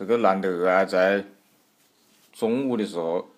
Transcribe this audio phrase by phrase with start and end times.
[0.00, 1.22] 这个难得啊，在
[2.32, 3.28] 中午的时候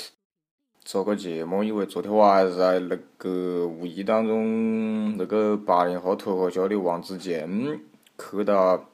[0.84, 7.80] 做个节目，因为昨天晚上在那个无意当中，那个八零后脱口秀的王自健
[8.20, 8.90] 去到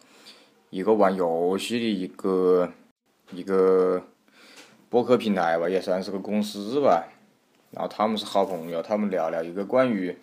[0.70, 2.72] 一个玩游戏的一个
[3.32, 4.00] 一个
[4.88, 7.08] 播客平台吧，也算是个公司吧。
[7.72, 10.16] 然后他们是好朋友，他们聊聊一个关于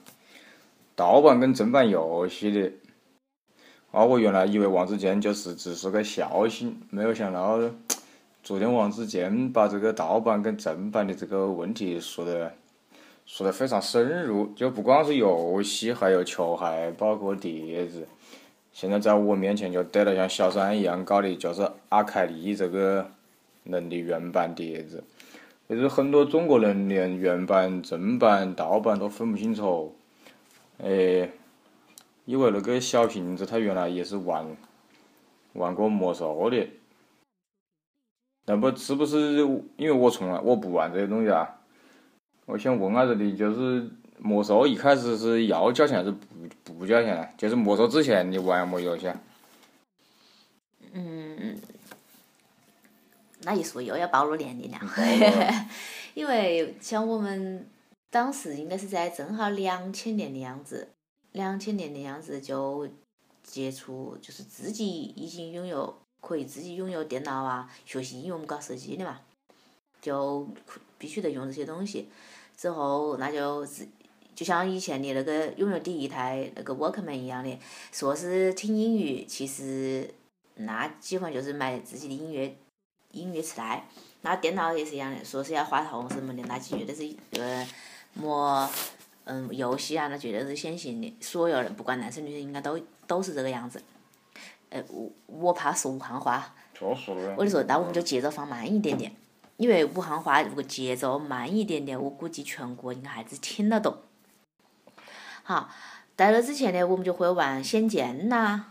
[0.96, 2.72] 盗版跟正版游戏的。
[3.92, 7.60] 啊，我原来以为王自健就是只是个笑星，没有想到
[8.42, 12.54] 昨天王自健把这个盗版跟正版的这个问题说的
[13.26, 18.08] 说的非常深入，就不光是游戏，还有球鞋，包括碟子。
[18.72, 23.12] 现在在我面前就得了像小三一样搞的，就是阿凯利这个
[23.66, 25.04] 人的原版碟子。
[25.68, 29.94] 就是很多中国人连原版、正版、盗版都分不清楚，
[30.78, 31.30] 诶，
[32.32, 34.56] 因为那个小瓶子他原来也是玩
[35.52, 36.66] 玩过魔兽的，
[38.46, 39.40] 那不是不是
[39.76, 41.60] 因为我从来我不玩这些东西啊？
[42.46, 43.86] 我想问下子的，就是
[44.18, 46.12] 魔兽一开始是要交钱还是
[46.64, 47.34] 不不交钱？
[47.38, 49.20] 就是魔兽之前你玩么游戏啊？
[50.94, 51.60] 嗯。
[53.44, 54.80] 那一说又要暴露年龄了，
[56.14, 57.68] 因为像我们
[58.10, 60.88] 当时应该是在正好两千年的样子，
[61.32, 62.88] 两千年的样子就
[63.44, 69.20] 接触，就是自己已经拥有可以自己拥有电脑啊，学习，因为我们搞设计的嘛，
[70.02, 70.48] 就
[70.98, 72.10] 必须得用这些东西。
[72.58, 73.88] 之后那就自
[74.36, 77.60] 就像以前的那个拥有第一台那个 Walkman 一样的，
[77.92, 80.14] 说是听音乐，其实
[80.56, 82.56] 那基本就是买自己的音乐。
[83.14, 83.86] 音乐磁带，
[84.22, 87.68] 那电脑也是一样的，说是要话筒什么的，那绝对是呃，
[88.14, 88.72] 么
[89.26, 91.18] 嗯游戏啊，那绝对是先行的。
[91.22, 93.82] 所有人不管男生女生，应该都都是这个样子。
[94.70, 96.54] 呃，我我怕说武汉话。
[96.80, 99.12] 我就说，那我们就节奏放慢一点点，
[99.58, 103.98] 因为武汉话如果节奏慢一点点，我估计全国应该还是听得懂。
[105.44, 105.70] 好，
[106.18, 108.66] 在那之前呢，我们就会玩《仙剑》呐，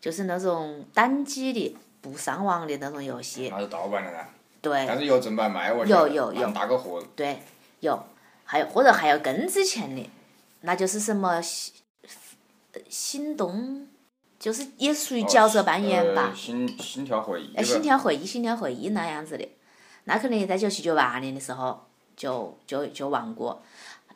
[0.00, 1.76] 就是那种单机的。
[2.02, 3.50] 不上网的那种游戏。
[3.50, 4.26] 那是盗版的噻。
[4.62, 4.86] 对。
[4.86, 6.50] 但是有正版卖我有有有。
[6.50, 6.98] 打个货。
[7.14, 7.42] 对，
[7.80, 8.02] 有，
[8.50, 10.10] 还有或者还有更之前的，
[10.62, 11.72] 那就是什么心
[12.88, 13.86] 心动，
[14.40, 16.32] 就是也属于角色扮演吧。
[16.34, 17.62] 心心跳会议。
[17.62, 19.48] 心跳回忆，心跳会议那样子的，
[20.02, 23.62] 那可能在九七九八年的时候就就就玩过。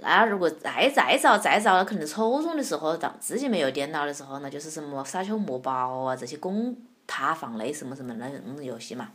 [0.01, 9.11] 那如果再再早再早，可能初中的时候，当自己没有电脑的时候，那就是什么沙丘魔堡啊这些攻塔防类什么什么那那种游戏嘛，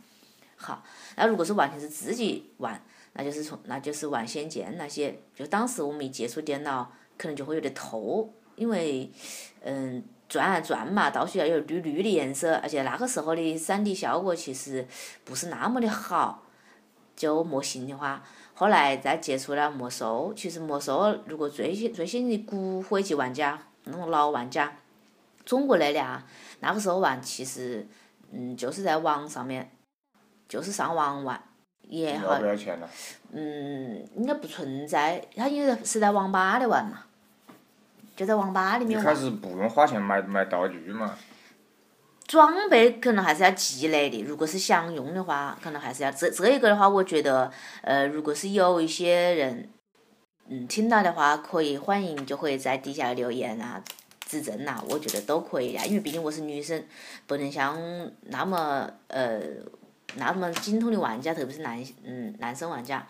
[0.56, 0.82] 好，
[1.16, 2.82] 那如果是完全是自己玩，
[3.20, 9.12] 那就是从那就是玩仙剑那些，就当时我们一接触电脑，可能就会有点透，因为
[9.62, 14.88] 嗯转啊转嘛，到处要有绿绿的颜色，而且那个时候的三 D 效果其实
[15.22, 16.46] 不是那么的好，
[17.14, 24.78] 就模型的话，后来再接触了魔兽，其实魔兽如果最先最先的骨灰级玩家，那种老玩家。
[25.44, 26.24] 中国的俩，
[26.60, 27.86] 那个时候玩其实，
[28.30, 29.70] 嗯，就是在网上面，
[30.48, 31.42] 就是上网玩，
[31.90, 32.32] 也好。
[32.32, 32.88] 要不要钱呢？
[33.32, 37.04] 嗯，应该不存在，他应该是在网吧里玩嘛，
[38.16, 39.04] 就在网吧里面玩。
[39.04, 41.14] 一开始不用花钱买买道具嘛。
[42.26, 47.50] 装备可能还是要积累的，如果是想用的话，可能还是要这这一个的话，我觉得，
[47.82, 49.68] 呃，如果是有一些人，
[50.48, 53.82] 嗯，听到的话，可以欢迎就会在底下留言啊。
[54.26, 56.84] 指正呐，我觉得都可以呀，因为毕竟我是女生，
[57.26, 57.76] 不能像
[58.26, 59.40] 那么呃
[60.16, 63.06] 那么精通的玩家，特别是男嗯男生玩家。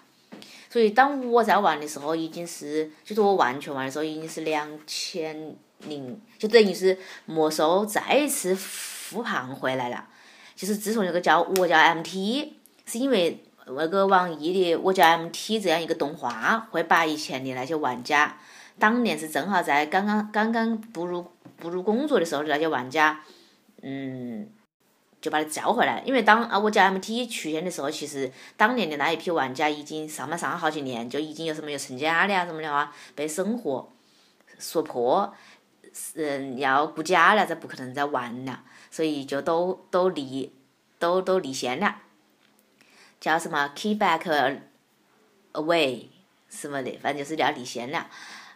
[0.68, 5.56] 所以当我在玩的时候，已经是就是我完全玩的时候，已经是两千
[5.86, 6.96] 零，就等于是
[7.26, 10.06] 魔兽再一次复盘回来了。
[10.54, 12.52] 就是自从那个叫我叫 MT，
[12.86, 18.36] 是因为那个网易的我叫 MT 这样一个动画，会把以前的那些玩家。
[18.78, 23.20] 当年是正好在刚刚刚刚步入步入工作的时候的，那些玩家，
[23.82, 24.48] 嗯，
[25.20, 26.02] 就把他叫回来。
[26.06, 33.92] 因为当啊我叫 MT 出现的时候，其实当年的那一批玩家已经上班上了好几年，就已经有什么有成家的啊什么的话，被生活
[34.58, 35.34] 说破，
[36.14, 40.52] 嗯，要顾家了，这不可能再玩了，所以就都都离
[40.98, 41.96] 都都离线了，
[43.20, 44.60] 叫什么 Key Back
[45.52, 46.06] Away
[46.48, 48.08] 什么的，反正就是要离线了。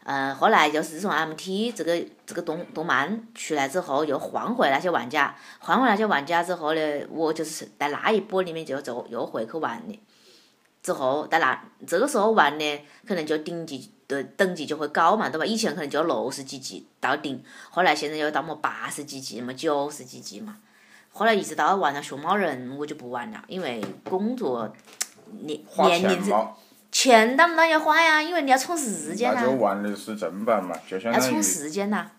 [0.06, 6.80] 嗯，后来就是自从 MT 这个这个动动漫出来之后，又换回那些玩家，换回那些玩家之后呢，
[7.10, 9.98] 我就是在那一波里面就就又回去玩的。
[10.82, 15.46] 之后在那这个时候玩呢，可能就顶级的等级就会高嘛，对吧？
[15.46, 20.58] 以前可能就六十几级到顶，后来现在又到么八十几级么，九十几级嘛。
[21.14, 24.70] 后来一直到玩了熊猫人，我就不玩了，因为工作
[25.40, 26.30] 年年龄子
[27.04, 32.10] 钱当不当然要花呀，因为你要充时间呐、那就玩的是正版嘛，就相要充当于时间呐、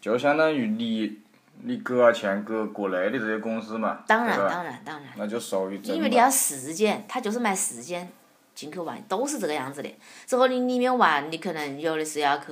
[0.00, 1.18] 就相当于你
[1.62, 4.50] 你给了钱给国内的这些公司嘛，当然对吧？
[4.50, 5.78] 当然当然，那就属于。
[5.84, 8.10] 因为你要时间，他就是买时间
[8.54, 9.94] 进去玩，都是这个样子的。
[10.26, 12.46] 之后你里面玩，你可能有的是要去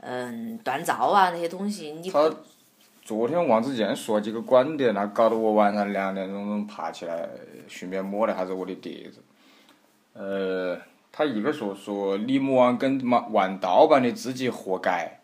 [0.00, 2.30] 嗯锻造啊那些东西，你他
[3.04, 7.28] 昨天王自健说几个观点，那搞得我晚上两点钟钟爬起来，
[7.68, 9.22] 顺便摸了下子我的碟子。
[10.14, 10.76] 呃，
[11.18, 15.18] 他一个说说你莫玩跟嘛玩盗版的自己活该，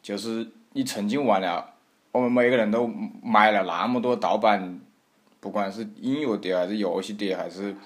[0.00, 1.74] 就是你曾经玩了，
[2.10, 2.90] 我们每个人都
[3.22, 4.80] 买了那么多盗版，
[5.40, 7.76] 不管是音乐碟还是游戏碟还是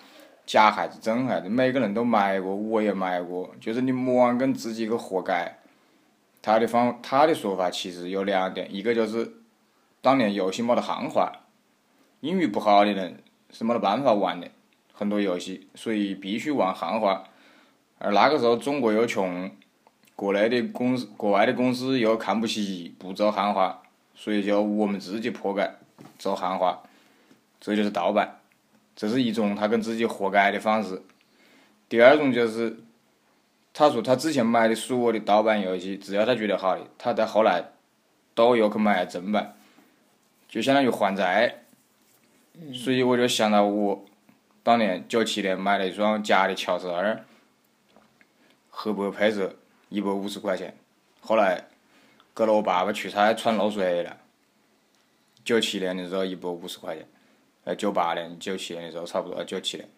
[0.46, 5.58] 假还是真还是，每个人都买过，我也买过，就是你莫玩跟自己个活该。
[6.40, 9.28] 他的方他的说法其实有两点，一个就是
[10.00, 11.32] 当年游戏没得汉化，
[12.20, 13.20] 英语不好的人
[13.50, 14.48] 是没得办法玩的。
[14.98, 17.22] 很多游戏，所以必须玩汉化。
[17.98, 19.48] 而那个时候中国又穷，
[20.16, 23.82] 国内的公司、国外的公司又看不起不走汉化，
[24.16, 25.76] 所以就我们自己破改
[26.18, 26.82] 走汉化，
[27.60, 28.40] 这就是盗版，
[28.96, 31.00] 这是一种他跟自己活该的方式。
[31.88, 32.78] 第二种就是。
[33.74, 37.62] 他说他之前买的所有的盗版游戏，只要他觉得好的，他在后来
[38.34, 39.54] 都有去买正版，
[40.48, 41.62] 就相当于还债。
[42.74, 44.04] 所以我就想到我
[44.68, 47.24] 当年九七年买了一双假的乔十二，
[48.68, 49.56] 黑白配色，
[49.88, 50.76] 一百五十块钱，
[51.22, 51.68] 后来
[52.34, 54.18] 给了我爸爸出差穿漏水了。
[55.42, 57.08] 九七年的时候一百五十块钱，
[57.64, 59.88] 呃，九八年、九七年的时候差不多，九七年。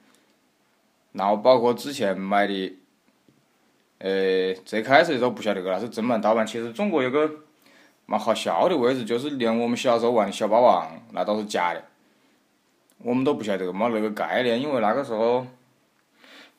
[1.14, 2.78] 然后包括之前买的。
[3.98, 7.28] 呃，最开始的时候不晓得个那是正版盗版，其实中国有个
[8.06, 11.84] 蛮好笑的位置，就是连我们小时候玩的小霸王那都是假的，
[13.02, 15.46] 我们都不晓得没那个概念，因为那个时候，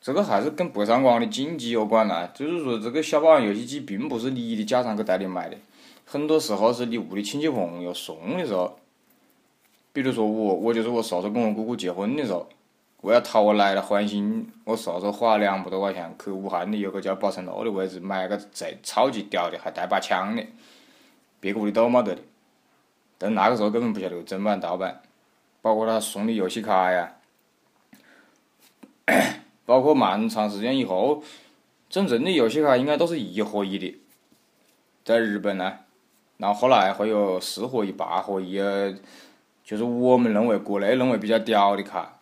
[0.00, 2.30] 这个还是跟北上广的经济有关啦。
[2.34, 5.56] 就是说，这个小霸王游戏机并不是你的家长去带你买的，
[6.04, 8.78] 很多时候是你屋里亲戚朋友送的时候。
[9.92, 12.48] 比如说我，我就是我嫂子跟我姑姑结婚的时候。
[13.02, 20.46] 为了讨我奶奶欢心，我嫂子花两百多块钱去武汉的有个叫宝成路的位置买个贼超级屌的，还带把枪的，
[21.40, 22.22] 别个屋里都没得的。
[23.18, 25.02] 但那个时候根本不晓得正版盗版，
[25.62, 27.14] 包括他送的游戏卡呀，
[29.64, 31.22] 包括蛮长时间以后，
[31.88, 33.98] 真正的游戏卡应该都是一合一的，
[35.04, 35.78] 在日本呢，
[36.36, 38.56] 然后后来会有四合一、八合一，
[39.64, 42.18] 就是我们认为国内认为比较屌的卡。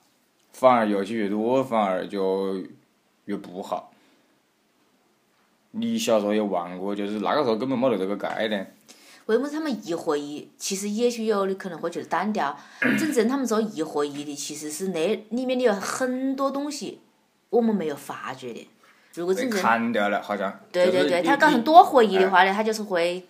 [0.53, 2.63] 反而游戏越多，反而就
[3.25, 3.93] 越不好。
[5.71, 8.75] 你小时候也玩过，就是那个时候根本没得这个概念。
[9.37, 10.51] 为么子他们一合一？
[10.59, 12.57] 其实也许有的可能会觉得单调。
[12.99, 17.01] 真正他们做一合一的，其实是那里面的有很多东西
[17.51, 18.69] 我们没有发觉的。
[19.15, 20.61] 如果被真正砍掉了，好像。
[20.73, 23.27] 对对对，他搞成多合一的话呢，他就是会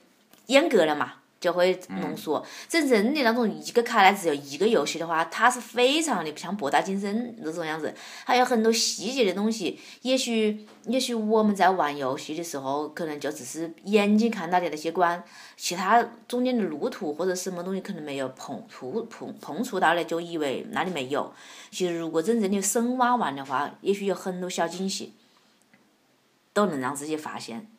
[0.49, 2.45] 阉割了嘛，就会浓缩。
[2.69, 7.95] 真正的那种一个卡带，只有一个游戏的话，它是非常的像博大精深那种样子，
[8.25, 9.79] 还有很多细节的东西。
[10.03, 15.25] 也许也许我们在玩游戏的时候，可能就只是眼睛看到的那些关，
[15.57, 21.33] 其他中间的路途或者什么东西可能没有碰触碰碰触到的，就以为那里没有。
[21.71, 25.15] 其实如果真正的深挖玩的话，也许有很多小惊喜。
[26.53, 27.71] 都能让自己发现。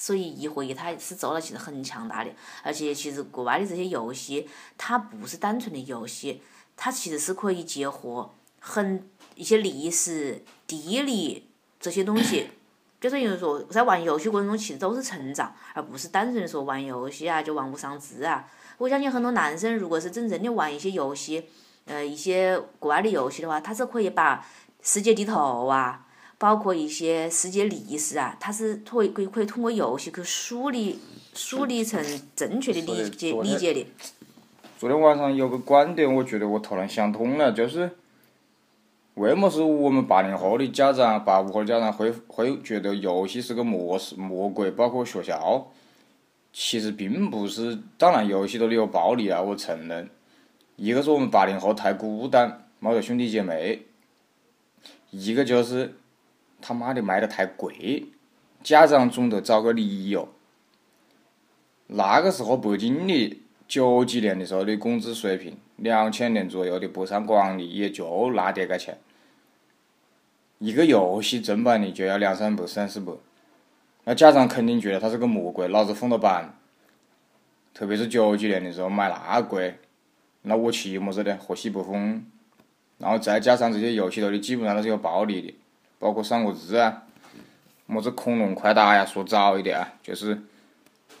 [0.00, 2.30] 所以一合一它是做了其实很强大的，
[2.62, 6.40] 而且其实国外的这些游戏，它不是单纯的游戏，
[6.74, 12.48] 它其实是可以结合很一些历史、地理这些东西，
[12.98, 18.48] 就等于说在玩游戏过程中其实都是成长，而不是单纯的说玩游戏啊就玩物丧志啊。
[18.78, 21.44] 我相信很多男生如果是真正的玩一些游戏，
[21.84, 24.42] 呃一些国外的游戏的话，他是可以把
[24.80, 26.06] 世界地图啊。
[26.40, 30.98] 包括一些世界历史啊，它是可以可以可以通过游戏去梳理
[31.34, 32.02] 梳理成
[32.34, 33.86] 正确的理解理解的。
[34.78, 37.90] 昨天晚上有个观点，我觉得我突然想通了，就是
[39.16, 45.70] 为么是我们八零后的家长、八五后的家长会会觉得游戏是个魔事魔鬼，包括学校，
[46.54, 47.78] 其实并不是。
[47.98, 50.08] 当然，游戏都里有暴力啊，我承认。
[50.76, 53.80] 一个是我们八零后太孤单，没得兄弟姐妹；
[55.10, 55.96] 一个就是
[56.60, 58.06] 他妈的卖的太贵，
[58.62, 60.28] 家长总得找个理由。
[61.86, 68.98] 那个时候北京的九几年的时候的工资水平，两千年左右的北上广的也就那点个钱，
[70.58, 73.12] 一个游戏正版的就要两三百、三四百，
[74.04, 76.56] 那家长肯定觉得他是个魔鬼，老子封了版。
[77.72, 79.78] 特别是九几年的时候买那贵，
[80.42, 82.24] 那我骑么子的，获悉不封，
[82.98, 85.54] 然后再加上这些游戏头的基本上都是有暴力的，
[86.00, 87.04] 包括《三国志》啊，
[87.86, 90.42] 么子恐龙快打呀，说早一点啊，就是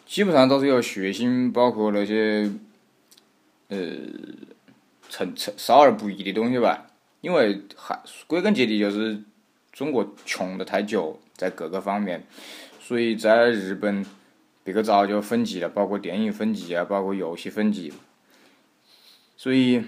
[0.06, 2.50] 基本上都是有血腥，包括那些
[3.68, 3.78] 呃，
[5.08, 6.86] 成成少儿不宜的东西吧。
[7.20, 9.22] 因为还归根结底就是
[9.72, 12.24] 中国穷的太久，在各个方面，
[12.80, 14.04] 所以在日本，
[14.64, 17.92] 别个早就分级了，包括电影分级啊，包括游戏分级。
[19.36, 19.84] 所以，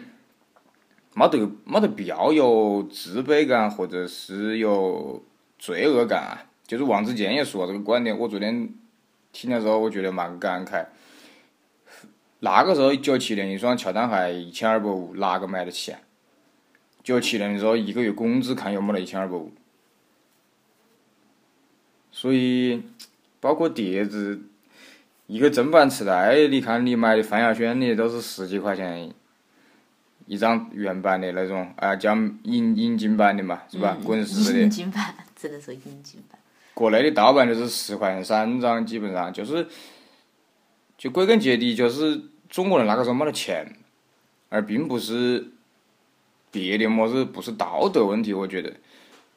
[1.14, 5.22] 没得没得必要有自卑感或者是有
[5.58, 6.46] 罪恶感啊。
[6.66, 8.72] 就是王自健也说这个观点，我昨天
[9.32, 10.86] 听的时候，我觉得蛮感慨。
[12.40, 16.00] 那个时候九七年一双乔丹鞋一千二百五，哪个买得起啊？
[17.02, 19.52] 九七年的时候一个月工资看有没得一千二百五。
[22.10, 22.82] 所以，
[23.40, 24.42] 包括碟子，
[25.26, 29.12] 一个正版磁带，你看你买的范晓萱的都是十几块钱。
[30.26, 32.14] 一张原版的那种啊，叫
[32.44, 33.96] 引引进版的嘛，是吧？
[34.04, 34.60] 滚石的。
[34.60, 36.38] 引进版，只能说引进版。
[36.74, 39.66] 国内的盗版就是十块钱三张，基本上就是，
[40.96, 43.76] 就归根结底就是中国人那个时候没得钱，
[44.48, 45.48] 而并不是
[46.50, 48.72] 别的么子，不是道德问题，我觉得。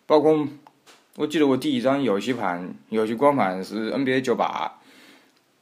[0.05, 0.47] 包括
[1.15, 4.79] 我记得我第一张游戏盘、游戏光盘是 NBA 九八，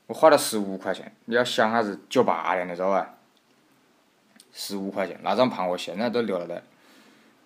[0.08, 1.16] 我花了十五块钱。
[1.26, 3.16] 你要想下子九八年的时候啊。
[4.54, 6.64] 十五块钱那张盘我现在都留了的，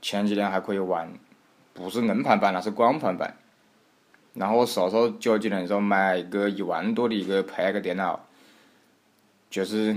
[0.02, 1.12] 前几年还可以玩，
[1.74, 3.38] 不是硬盘版，那是光盘版。
[4.34, 8.20] 然后我嫂嫂九几年的时候买一个一万多的一个配个电脑，
[9.50, 9.96] 就是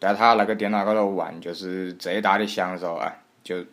[0.00, 3.14] 在他那个电脑高头玩，就是最大的享受啊！
[3.44, 3.64] 就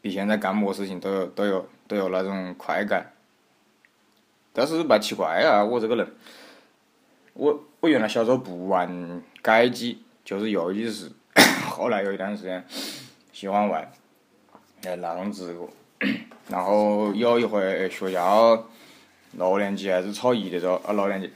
[0.00, 3.12] 比现在干么事情都有都有都有那种快感。
[4.52, 6.14] 但是蛮奇怪啊，我这个人，
[7.34, 10.02] 我我原来小时候不玩街机。
[10.28, 11.10] 就是游戏是，
[11.70, 12.62] 后来有一段时间
[13.32, 13.90] 喜欢玩，
[14.84, 15.70] 哎，那种直播，
[16.48, 18.68] 然后有一回学校
[19.32, 21.32] 六年级还是初一的时候，啊六年级，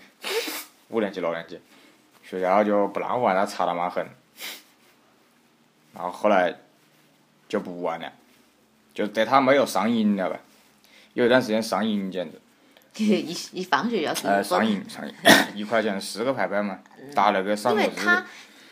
[0.90, 1.58] 五年级六年级，
[2.22, 4.06] 学校就不让玩，了查得蛮狠，
[5.94, 6.54] 然后后来
[7.48, 8.12] 就不玩了，
[8.92, 10.38] 就对他没有上瘾了吧，
[11.14, 12.38] 有一段时间上瘾简直。
[13.02, 15.14] 一一放学要呃上瘾上瘾，
[15.54, 16.78] 一块钱四个牌牌嘛，
[17.14, 18.22] 打那个上因为他。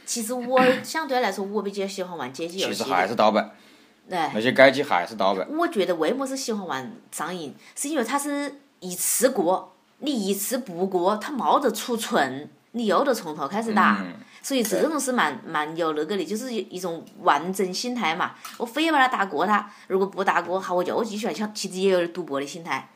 [0.05, 2.75] 其实我相对来说，我比较喜欢玩街机游戏。
[2.75, 3.53] 其实还是盗版。
[4.09, 4.19] 对。
[4.35, 5.47] 那些街机还是盗版。
[5.51, 14.05] 我觉得为么子喜欢玩上瘾，是因为它是一次过，你一次不过，它没得储存，你又得从头开始打，
[14.43, 18.33] 所以这种是蛮蛮有那个的，就是一种完整心态嘛。
[18.57, 22.89] 我非要把它打过它，如果不打过，好我就继续来像，其实也有点赌博的心态。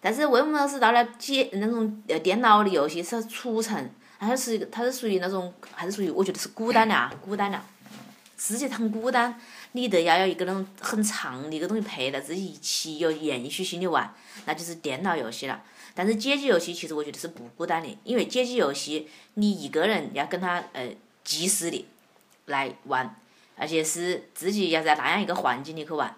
[0.00, 3.90] 但是为么是到了街那种呃电脑的游戏是储存？
[4.18, 7.60] 它是一个，它是属于那种，还是属于我觉得是孤单的啊，孤单的，
[8.38, 9.40] 世界很孤单，
[9.72, 14.14] 你得要有一个那种很长的一个东西陪着自己一起有延续性的玩，
[14.46, 15.62] 那就是电脑游戏了。
[15.94, 20.88] 但是街机游戏其实我觉得是不孤单的，因为街机游戏你一个人要跟他呃
[21.24, 21.86] 及时的
[22.46, 23.16] 来玩，
[23.56, 26.14] 而且是自己要在那样一个环境里去玩。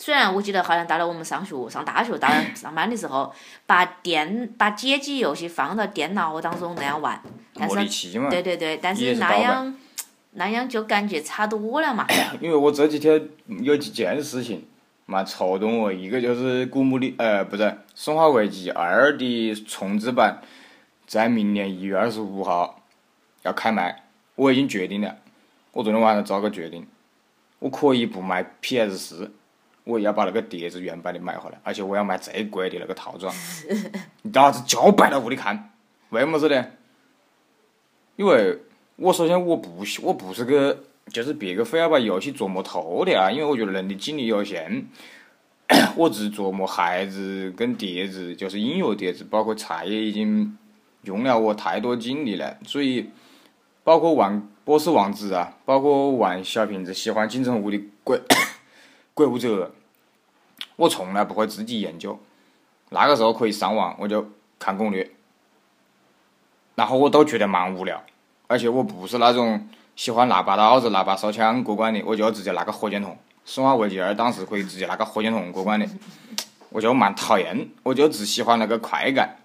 [0.00, 3.34] 虽然我记得好像到了我们上学、上大学、到 上班的时候，
[3.66, 7.20] 把电把街机游戏放到电脑当中那样玩，
[7.52, 7.74] 但是
[8.30, 9.76] 对对对，但是那样
[10.34, 12.06] 那样就感觉差多了嘛。
[12.40, 13.28] 因为我这几天
[13.60, 14.64] 有几件事情
[15.06, 17.62] 蛮触动我，一个就是《古墓丽》呃，不是
[17.96, 20.40] 《生化危机二》的重置版，
[21.08, 22.82] 在明年一月二十五号
[23.42, 24.04] 要开卖，
[24.36, 25.16] 我已经决定了，
[25.72, 26.86] 我昨天晚上做个决定，
[27.58, 29.32] 我可以不买 PS 四。
[29.88, 33.34] 我要把那个碟子原版的买回来，而且我要买最贵的那个套装。
[34.20, 35.70] 你老子就摆到屋里看，
[36.10, 36.66] 为么子呢？
[38.16, 38.58] 因为
[38.96, 44.84] 我首先我不我不是个，就是别个非要把游戏琢磨透的啊，因为我觉得人的精力有限，
[45.96, 50.58] 我只琢磨孩子跟碟子，就是音乐碟子，包括茶叶已经
[51.04, 53.08] 用了我太多精力了，所以
[53.84, 58.20] 包括玩波斯王子啊，包括玩小瓶子，喜欢金城武的鬼
[59.14, 59.72] 鬼武者。
[60.78, 62.16] 我从来不会自己研究，
[62.90, 64.30] 那个时候可以上网，我就
[64.60, 65.10] 看攻略，
[66.76, 68.00] 然后我都觉得蛮无聊，
[68.46, 73.18] 而且我不是那种喜欢拿把刀子、拿把手枪过关的，我就直接拿个火箭筒。
[73.44, 75.88] 生化危机二当时可以直接拿个火箭筒过关的，
[76.68, 79.36] 我就蛮讨厌，我就只喜欢那个快感。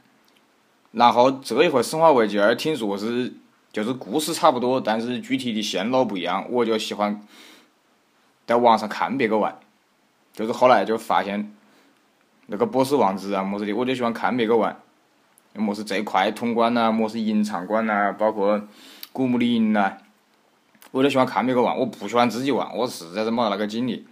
[0.92, 3.34] 然后这一回生化危机二听说是
[3.72, 7.26] 就是故事差不多，但是具体的线路不一样，我就喜欢
[8.46, 9.58] 在网上看别个玩。
[10.34, 11.56] 就是后来就发现，
[12.48, 14.76] 那个波斯王子啊，么子的，我就喜欢看别个玩，
[15.54, 18.68] 么是最快通关呐，么是隐藏关呐，包括
[19.12, 19.98] 古墓丽影呐，
[20.92, 24.08] 我就喜欢看别个玩，我不喜欢自己玩，我实在是没那个精力。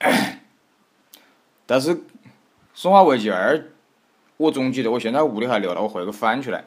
[1.66, 1.94] 但是
[2.74, 3.56] 《生化危机二》，
[4.36, 6.64] 我总记得我现在屋里还留了，我回去翻出来，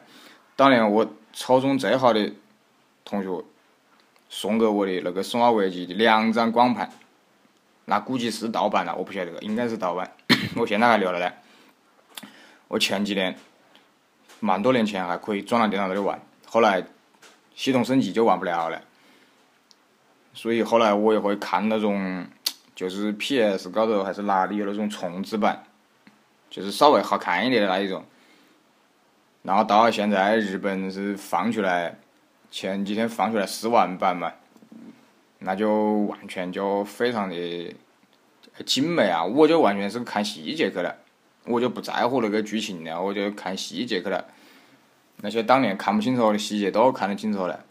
[0.56, 2.32] 当年我初中最好的
[3.04, 3.44] 同学
[4.30, 6.90] 送给我的那个《生化危机》的两张光盘，
[7.86, 10.12] 那估计是盗版了，我不晓得，应该是盗版，
[10.56, 11.32] 我现在还留了嘞。
[12.68, 13.36] 我前几年，
[14.40, 16.84] 蛮多年前还可以装到电脑这里玩，后来
[17.54, 18.82] 系统升级就玩不了了，
[20.32, 22.26] 所以后来我也会看那种。
[22.74, 23.70] 就是 P.S.
[23.70, 25.62] 高头还是哪里有那种重制版，
[26.50, 28.04] 就是稍微好看一点的那一种。
[29.42, 31.96] 然后到现在日本是放出来，
[32.50, 34.32] 前几天放出来试玩版嘛，
[35.44, 37.74] 那就完全就非常的
[38.64, 39.24] 精美啊！
[39.24, 40.96] 我就完全是看细节去了，
[41.44, 44.24] 我就不在乎那个剧情了，我就看细节去了。
[45.18, 47.64] 那些当年看不清楚的细节都看得清楚了。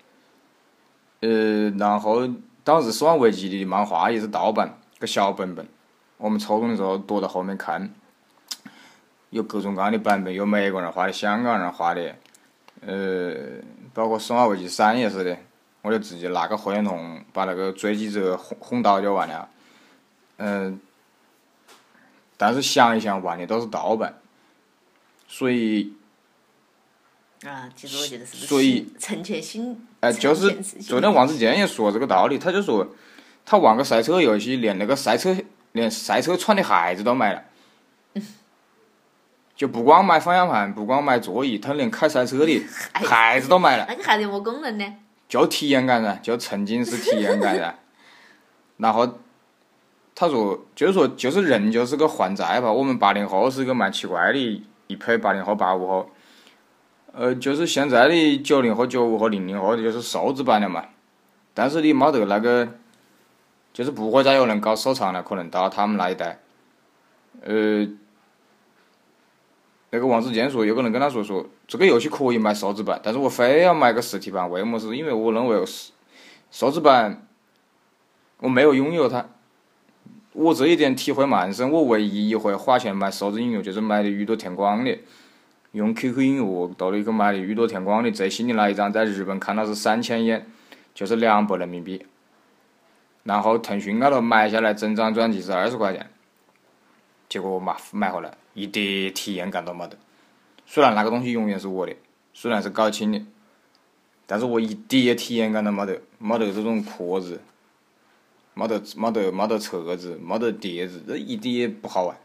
[1.22, 2.28] 呃，然后
[2.64, 4.78] 当时《死亡危机》的漫画也是盗版。
[5.00, 5.68] 个小本本，
[6.16, 7.94] 我们初中的时候躲到后面看，
[9.32, 12.16] 有各种各样的版本，有美国人画的，香港人画的，
[12.80, 13.36] 呃，
[13.94, 15.38] 包括《生化危机三》也是的，
[15.84, 19.48] 我就直接拿个火箭筒把那个追击者轰轰倒就完了，
[20.38, 20.80] 嗯，
[22.36, 24.18] 但是想一想玩的都是盗版，
[25.28, 25.94] 所以，
[27.46, 32.88] 啊，其实我觉得是所以成全心，哎，就是昨天王自健也说这个道理，他就说。
[33.46, 35.36] 他玩个赛车游戏，连那个赛车
[35.74, 37.44] 连赛车穿的鞋子都买了，
[39.54, 42.48] 就不光买方向盘，不光买座椅，他连开赛车的
[43.04, 43.86] 鞋子都买了。
[43.90, 44.96] 那个鞋子有么功能呢？
[45.34, 47.74] 就体验感噻，就曾经是体验感噻。
[48.78, 49.18] 然后
[50.14, 52.72] 他说，就是说，就是人就是个还债吧。
[52.72, 56.12] 我们八零后是个蛮奇怪的一批，八零后、八五后。
[57.14, 60.86] 呃，就是现在的九零后、九五后、零零后，就是数字版的嘛。
[61.56, 62.70] 但是你没得那个。
[63.74, 66.38] 就是不会再有人搞收藏了，可能到他们那一代，
[67.42, 67.88] 呃，
[69.94, 74.98] 那个王自健说，有个人跟他说说，这个游戏可以买数字版，但是我非要买个实体版，为么事？
[74.98, 75.94] 因为我认为数
[76.50, 77.28] 数字版
[78.40, 79.24] 我没有拥有它，
[80.32, 81.70] 我这一点体会蛮深。
[81.70, 84.98] 我唯一一回花钱买数字音乐，就是买的宇多田光的，
[85.74, 90.48] 用 QQ 音乐到里去买的宇多田光的最新的那一张，在日本看到是三千元，
[90.96, 92.04] 就是两百人民币。
[93.22, 96.10] 然后腾讯高头买下来整张专辑是二十块钱，
[97.34, 99.98] 结果我买买回来一点体验感都没得。
[100.68, 101.96] 虽然那个东西永远是我的，
[102.32, 103.20] 虽然是高清的，
[104.28, 107.42] 但是我一点体验感都没得，没得这种壳子，
[108.54, 112.16] 没得没得没得册子，没得碟子，这一点也不好玩。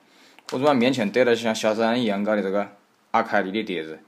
[0.53, 2.68] 我昨晚面前堆了像小山一样高的这个
[3.12, 4.01] 阿凯利的碟子，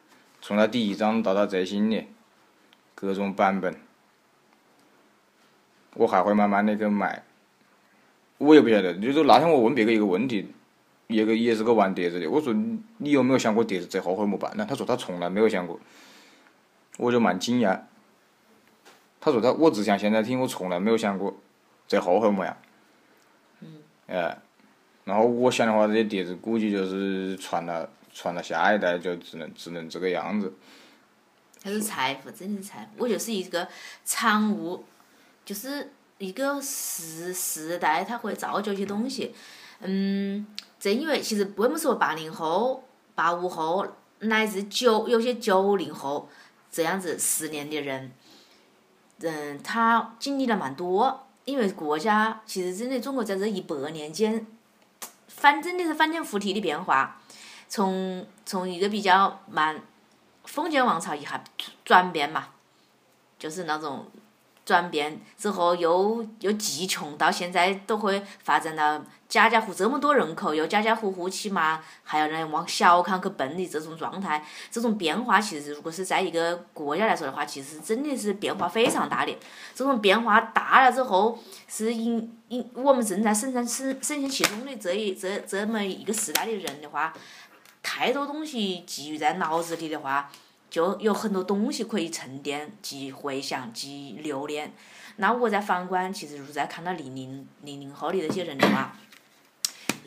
[0.42, 2.04] 从它第一张到它最新的
[2.94, 3.74] 各种版本。
[5.94, 7.22] 我还会慢慢的去买，
[8.36, 8.92] 我也不晓得。
[8.98, 10.52] 就是那天我问别个一个问题，
[11.10, 12.54] 一个也是个玩碟子的，我说
[12.98, 14.64] 你有没有想过碟子最后悔么办呢？
[14.68, 15.78] 他说他从来没有想过，
[16.98, 17.80] 我就蛮惊讶。
[19.20, 21.36] 他说他我只想现在听，我从来没有想过
[21.86, 22.56] 最后悔么样。
[23.60, 23.82] 嗯。
[24.06, 24.38] 哎，
[25.04, 30.54] 然后我想的话，这些碟子估计就是传了传了下一代，就只能只能这个样子。
[31.62, 33.04] 它是财富，真的是财富。
[33.04, 33.68] 我就是一个
[34.04, 34.84] 产物。
[35.42, 39.34] 就是一个时时代，它会造就一些东西。
[39.80, 40.46] 嗯，
[40.80, 42.82] 正因为其实为么说八零后、
[43.14, 43.86] 八五后
[44.20, 46.28] 乃至九有些九零后
[46.72, 48.10] 这样子十年的人，
[49.20, 51.26] 嗯，他经历了蛮多。
[51.44, 54.46] 因为国家其实真的中国在这一百年间，
[55.28, 57.20] 反真的是翻天覆地的变化，
[57.68, 59.82] 从从一个比较蛮
[60.44, 61.42] 封建王朝一下
[61.84, 62.48] 转变嘛，
[63.38, 64.06] 就是那种。
[64.70, 79.36] 转变之后又又极穷，到现在都会发展到家家户这么多人口，又家家户户起码还要来往小康去奔的这种状态，这种变化其实如果是在一个国家来说的话，其实真的是变化非常大的。
[79.74, 87.12] 这种变化大了之后，是因因我们正在生产生生鲜系统的这一这这么一个时代的人的话，
[87.82, 90.30] 太多东西积郁在脑子里的话。
[90.70, 94.72] 就有很多东西可以沉淀、记回想、记留恋。
[95.16, 98.96] 那我在反观，其实如在看到零零零零后的那些人的话，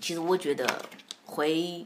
[0.01, 0.85] 其实我觉得
[1.25, 1.85] 会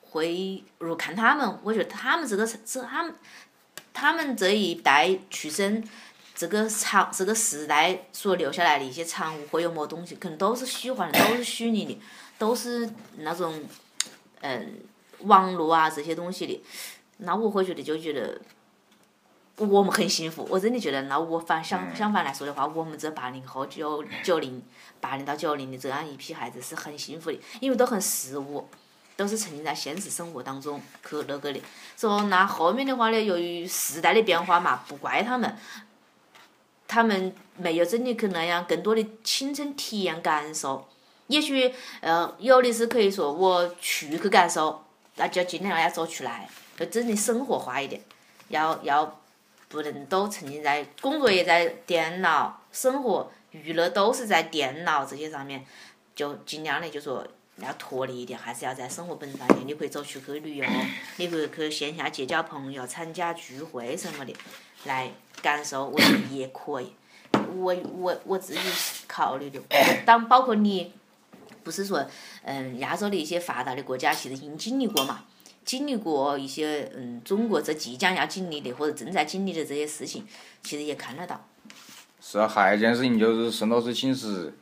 [0.00, 3.14] 会，如看他们，我觉得他们这个这他们
[3.92, 5.84] 他们这一代出生，
[6.34, 12.00] 这个长这个时代所留下来的一些产物，会有么东西，可能都是虚幻的，都是虚拟的，
[12.38, 13.62] 都是那种
[14.40, 14.80] 嗯
[15.20, 16.62] 网络啊这些东西的。
[17.18, 18.40] 那我会觉得就觉得，
[19.56, 20.46] 我们很幸福。
[20.50, 24.62] 我真的觉得，那我反相相反来说的话，我们这八零后、九九零、
[25.00, 28.68] 八零到九零的这样一批孩子是很幸福的，因为都很实务，
[29.16, 31.60] 都是沉浸在现实生活当中去那个的。
[31.96, 35.56] 说那后面的话呢，由于时代的变化嘛，不怪他们。
[36.86, 40.86] 他们没有真的去那样更多的亲身体验感受，
[41.26, 44.84] 也许呃有的是可以说我出去感受，
[45.16, 48.00] 那就尽量要走出来，就真的生活化一点，
[48.48, 49.20] 要要
[49.68, 55.64] 不能都沉浸在工作也在电脑，生活娱乐都是在电脑这些上面，
[56.14, 57.26] 就尽量的就说
[57.58, 60.66] 要脱离一点，还是要在生活本上面，你可以走出去旅游，
[61.16, 64.34] 你可以去线下结交朋友，参加聚会什么的，
[64.84, 65.10] 来。
[65.42, 66.90] 感受我觉得也可以，
[67.54, 68.60] 我我我自己
[69.06, 69.60] 考虑的，
[70.06, 70.94] 当包括你，
[71.62, 72.06] 不是说，
[72.44, 75.24] 嗯，亚洲的一些发达的国家其实已经经历过嘛，
[75.64, 80.26] 经历过一些嗯中国这即将要经历的或者正在经历的这些事情，
[80.62, 81.44] 其实也看得到。
[82.20, 84.52] 是啊，还有一件事情就是沈老师寝室，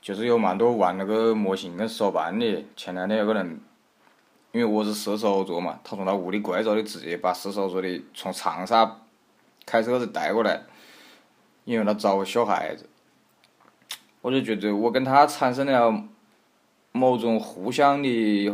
[0.00, 2.64] 就是有蛮多玩那个模型跟手办的。
[2.76, 3.60] 前两天有个人，
[4.52, 9.02] 因为我是射手座嘛，他从他屋里贵州的直接把射手座的从长沙。
[9.70, 10.62] 开车子带过来，
[11.66, 12.88] 因为他找我小孩子，
[14.22, 16.04] 我就觉得我跟他产生了
[16.90, 18.50] 某种互相的，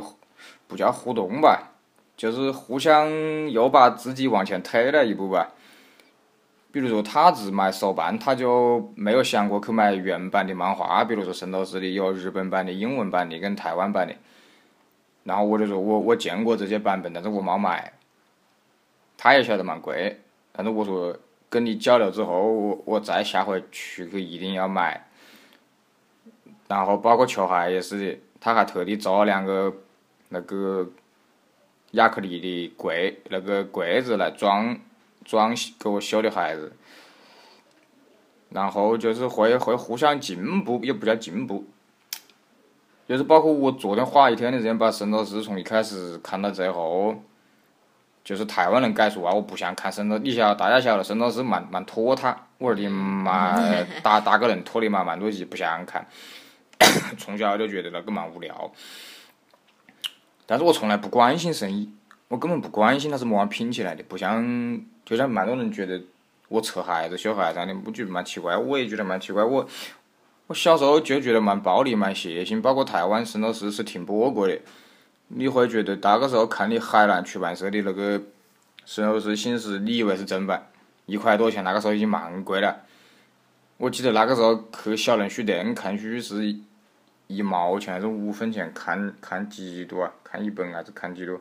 [0.67, 1.73] 不叫互动吧，
[2.17, 3.11] 就是互相
[3.51, 5.53] 又把自己往前推了一步吧。
[6.73, 14.15] 比如说他只买手办，他就没有想过去买原版的漫画，比如说圣斗士的有日本版的、英文版的跟台湾版的。
[15.23, 17.93] 然后我就说我我见过这些版本，但是我没买。
[19.17, 20.21] 他也晓得蛮贵。
[20.53, 21.17] 但是我说
[21.49, 25.07] 跟你交流之后，我我再下回去去一定要买。
[26.67, 29.73] 然后包括球鞋也是的，他还特地找了两个
[30.35, 30.91] 那个
[31.93, 34.79] 亚克力的柜，那个柜子来装
[35.25, 36.77] 装给我修的孩子。
[38.51, 41.65] 然后就是会会互相进步，也不叫进步，
[43.09, 47.15] 就是包括我昨天花一天的时间把《圣斗士》从一开始看到最后。
[48.23, 53.55] 就是台湾人改说啊，我不想看《圣斗》，你晓得大家晓得《圣斗士》蛮蛮拖沓，我说你妈
[54.03, 56.07] 打打个人拖的嘛蛮多集，不想看。
[57.19, 58.73] 从小就觉得那个蛮无聊，
[60.47, 61.91] 但是我从来不关心生意，
[62.29, 66.01] 我根本不关心它是么样拼起来的，不像就像蛮多人觉得
[66.49, 69.43] 我扯孩子、小孩子的，我觉得蛮奇怪，我也觉得蛮奇怪。
[69.43, 69.67] 我
[70.47, 74.59] 我小时候就觉得蛮暴力、蛮血腥，包括台湾《圣斗士》是停播过的。
[75.29, 78.21] 你会觉得那个时候看的海南出版社的那个
[78.85, 80.67] 《圣斗士星矢》，你以为是正版，
[81.07, 82.83] 一块多钱，那个时候已经蛮贵了。
[83.79, 86.55] 我记得那个时候去小人书店看书是
[87.35, 90.13] 一毛钱还是五分钱看看几多啊？
[90.23, 91.41] 看一本还是看几多？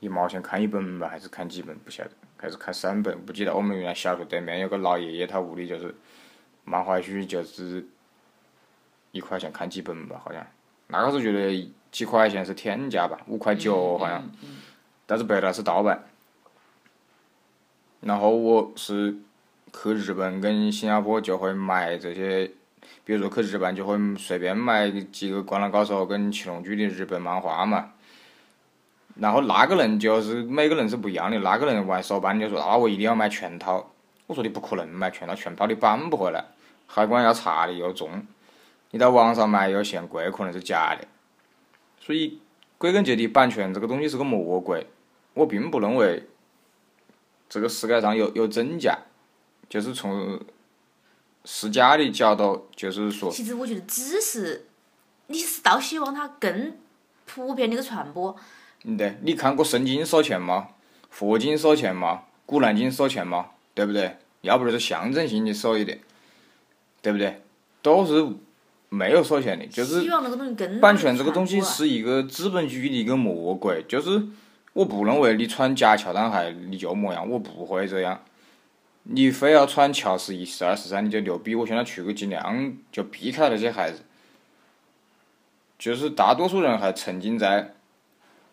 [0.00, 1.76] 一毛钱看一本吧，还是看几本？
[1.78, 3.24] 不晓得，还是看三本？
[3.24, 3.54] 不记得。
[3.54, 5.94] 我们原来小学对面有个老爷爷，他屋里就是
[6.64, 7.86] 漫画书，就是
[9.12, 10.46] 一块钱看几本吧，好像。
[10.88, 11.72] 那个时候觉得。
[11.90, 14.22] 几块钱是天价吧，五块九好像，
[15.06, 16.04] 但是别的是盗版。
[18.00, 19.16] 然后我是
[19.72, 22.52] 去日本跟新加坡就会买这些，
[23.08, 27.92] 比如说去日本就会随便买几个《灌篮高手》跟《七龙珠》的日本漫画嘛。
[29.14, 33.90] 然后那个人就是每个人是不一样的，那个人玩手办就说啊我一定要买全套，
[34.26, 36.44] 我说你不可能买全套，全套你搬不回来，
[36.86, 38.26] 海关要查的又重，
[38.90, 41.08] 你在网上买又嫌贵，可能是假的。
[41.98, 42.42] 所以，
[42.76, 44.86] 归根结底，版权这个东西是个魔鬼。
[45.32, 46.28] 我并不认为
[47.48, 48.98] 这个世界上有有真假，
[49.66, 50.38] 就是从
[51.50, 53.30] 世家的角度，就是说。
[53.30, 54.66] 其实我觉得知识，
[55.28, 56.76] 你是倒希望它更
[57.24, 58.36] 普遍的一个传播。
[58.84, 60.68] 嗯，对，你看过圣经收钱吗？
[61.08, 62.24] 佛经收钱吗？
[62.44, 63.46] 古兰经收钱吗？
[63.72, 64.18] 对不对？
[64.42, 66.00] 要不就是象征性的收一点，
[67.00, 67.40] 对不对？
[67.80, 68.26] 都是。
[68.90, 70.08] 没有收钱的，就是
[70.80, 74.22] 版权这个东西是一个资本主义的一个魔鬼，就是
[74.72, 78.18] 我不认为你穿假乔丹鞋你就么样，我不会这样。
[79.10, 84.02] 你非要穿乔十一、十二、十三你就牛逼，我现在出去尽量就避开那些孩子。
[85.78, 87.72] 就是大多数人还沉浸在，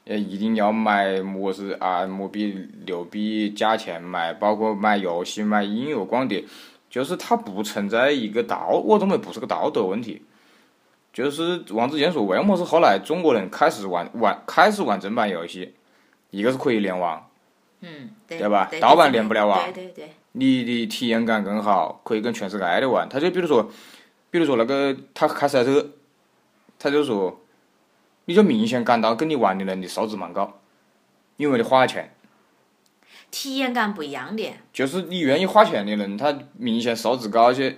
[0.05, 6.45] 呃，一定要买么子啊，么比牛逼价钱买，包括买游戏、买音乐、光碟。
[6.89, 10.21] 就是它不存在一个道，我认为不是个道德问题。
[11.11, 15.73] 就是王自健说，为么是后来中国人开始玩玩开始玩正版游戏？
[16.29, 17.29] 一个是可以联网，
[17.81, 18.69] 嗯，对吧？
[18.79, 20.09] 盗版连不了网，对对对。
[20.37, 23.07] 你的体验感更好，可以跟全世界的玩。
[23.09, 23.69] 他就比如说，
[24.29, 25.91] 比如说那个他开赛车，
[26.77, 27.41] 他就说，
[28.25, 30.59] 你就明显感到跟你玩的人的素质蛮高，
[31.37, 32.13] 因为你花了钱。
[33.31, 34.53] 体验感不一样的。
[34.71, 37.77] 就是你愿意花钱的人，他明显素质高些。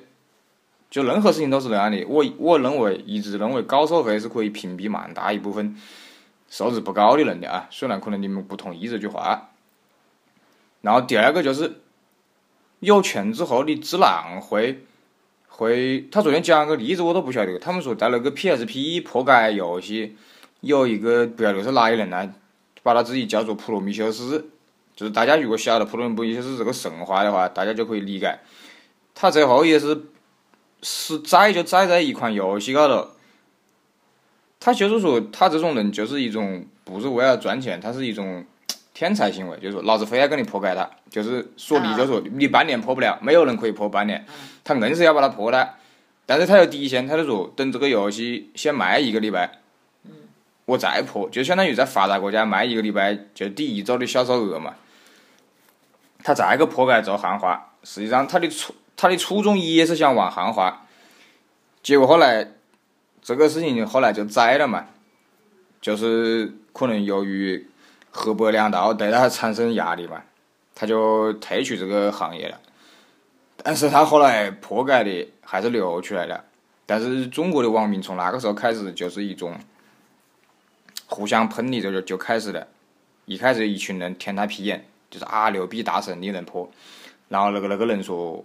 [0.90, 5.76] 就任何事情都是那样的，我我认为一直认为高收费是可以屏蔽蛮大一部分
[6.48, 7.68] 素质不高的人的啊。
[7.70, 9.50] 虽然可能你们不同意这句话。
[10.80, 11.82] 然后第二个就是
[12.80, 14.84] 有钱之后你自然会
[15.48, 20.16] 会，他昨天讲个例子我都不晓得，他们说在那个 PSP 破解游戏
[20.62, 22.34] 有一个不晓得是哪一人呢，
[22.84, 24.50] 把他自己叫做普罗米修斯。
[24.96, 28.40] 就是大家如果晓得普罗米修斯这个神话的话，大家就可以理解。
[29.14, 30.06] 他最后也是
[30.82, 33.10] 是宰就宰在一款游戏高头。
[34.60, 38.44] 他就是说，他这种人就是一种不是为了赚钱，他是一种
[38.98, 44.26] 天才行为，就是说老子非要跟你破解他，就是说你就说你半年破不了，没有人可以破半年，
[44.64, 45.76] 他硬是要把它破了。
[46.26, 49.60] 但是他有底线，他就说等这个游戏先卖一个礼拜，
[50.66, 54.74] 我再破，就相当于在发达国家卖一个礼拜就第一周的销售额嘛。
[56.24, 60.88] 他再个破解做汉化，实际上他的初他的初衷也是想玩汉化，
[61.84, 62.54] 结果后来
[63.22, 64.88] 这个事情后来就栽了嘛，
[65.80, 67.68] 就是可能由于
[68.12, 70.22] 河北两道对他产生压力嘛，
[70.76, 72.60] 他就退出这个行业了。
[73.64, 76.44] 但是他后来破解的还是流出来了，
[76.86, 79.58] 但是中国的网民从那个时候开始就是一种
[81.08, 82.68] 互相喷的，这就就开始了，
[83.26, 84.86] 一开始一群人舔他屁眼。
[85.10, 86.70] 就是啊，牛逼大神你能破，
[87.30, 88.44] 然后那个那个人说，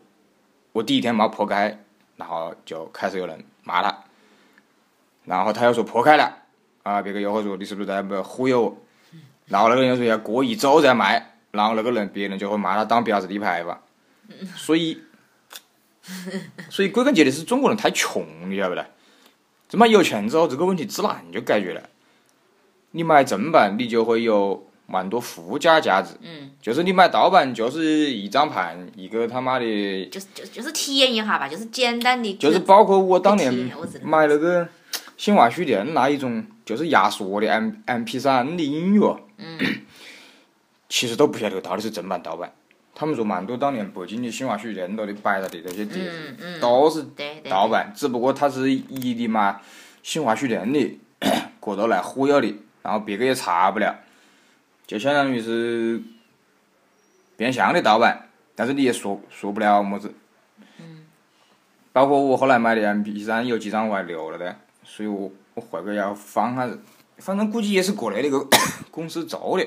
[0.71, 1.77] 我第一天没破开，
[2.15, 4.05] 然后就开始有人骂他，
[5.25, 6.37] 然后他又说破开了，
[6.85, 8.77] 啊，别个又会说你是不是在忽悠我，
[9.53, 13.83] 然后那个人又说要过一周再卖，然后那个人别人就会骂他当婊子立牌吧，
[14.57, 14.99] 所以，
[16.69, 18.85] 所以归根结底是中国人太穷，你晓不得？
[19.69, 21.83] 这么有钱之后，这个问题自然就解决了。
[22.93, 24.67] 你买正版，你就会有。
[24.85, 34.69] 蛮多附加价值，嗯，就是你买盗版就是一张盘，一个他妈的，就是就就是体验一下吧，就是简单的，就是包括我当年买那个
[35.23, 39.57] 新华书店那一种，就是压缩的 M M P 三的音乐，嗯，
[40.91, 42.53] 其实都不晓得到底是正版盗版。
[42.93, 47.07] 他们说蛮多当年北京的新华书店那里摆着的那些碟子都是
[47.49, 49.61] 盗版，只不过他是以的嘛
[50.03, 50.99] 新华书店的
[51.63, 54.01] 角度来忽悠的，然后别个也查不了。
[54.89, 56.03] 就相当于是
[57.37, 60.13] 变相的盗版，但是你也说说不了么子。
[60.81, 61.05] 嗯。
[61.93, 64.57] 包括我后来买的 M P 三有几张我还留了的，
[64.95, 66.79] 所以我我回个要翻下子，
[67.17, 68.47] 反正估计也是国内那个
[68.93, 69.67] 公司做的。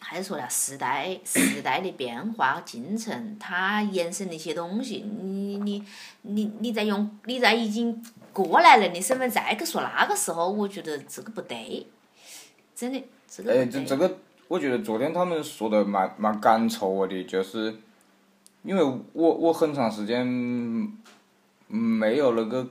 [0.00, 5.84] 还是说了时代时代的变化进程，它延伸的一些东西，你你
[6.22, 11.86] 你你在用你在已经过来人的身份再去说那个时候，我觉得这个不对。
[12.74, 13.52] 真的，这个。
[13.52, 14.18] 哎，这这个，
[14.48, 17.76] 我觉得昨天他们说的蛮蛮感触我的，就是，
[18.64, 20.26] 因为我我很长时间
[21.74, 22.68] 没有那个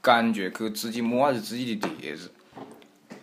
[0.00, 2.32] 感觉去自己摸下是自己的碟子，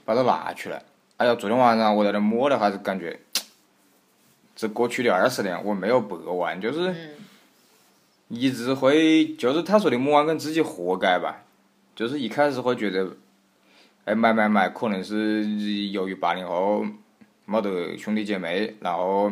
[0.06, 0.82] 把它拿出来。
[1.18, 3.20] 哎呀，昨天晚上我在那摸了还是感觉，
[4.56, 6.96] 这过去的二十年我没有白玩，就是
[8.30, 11.44] 一直会，就是他说的摸完跟自己活该吧，
[11.94, 13.18] 就是一开始会觉得。
[14.06, 15.44] 哎，买买买，可能是
[15.90, 16.84] 由于八零后
[17.46, 19.32] 没得兄弟姐妹，然后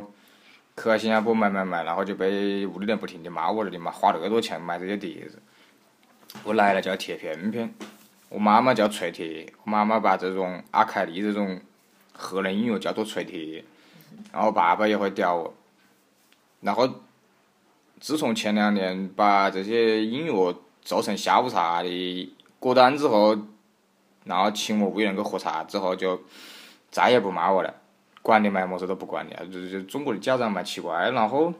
[0.76, 5.42] 去新加坡买买买，然后就被屋里人不停的骂我了的嘛，花那么多钱买这些碟子，
[6.44, 7.74] 我奶奶叫铁片片，
[8.30, 11.60] 我妈妈叫脆贴，我妈妈把这种阿凯丽这种
[12.14, 13.64] 核能音乐叫做脆贴，
[14.32, 15.54] 然后爸爸也会屌我，
[16.62, 16.90] 然后
[18.00, 23.38] 自从前两年把这些音乐做成下午茶的歌单之后。
[24.26, 26.22] 然后请我屋人去喝茶之后，就
[26.92, 27.74] 再也不骂我了，
[28.22, 31.10] 管你买么子都不管你，就就中国的家长蛮奇怪。
[31.12, 31.54] 然后，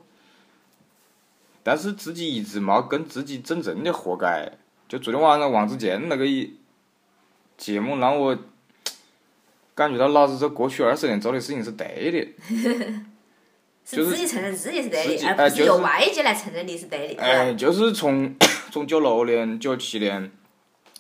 [1.64, 4.58] 但是自己一直没跟自己真正的和解。
[4.88, 6.26] 就昨天晚上王自健那个
[7.58, 8.38] 节目，让我
[9.76, 12.28] 感觉到老子这过去二十年做的事情是对的。
[13.90, 17.24] 是自己承认自己是对的，而不是由外界来承认你是对的。
[17.24, 18.36] 哎，就是从
[18.70, 20.32] 从九六年、九七年。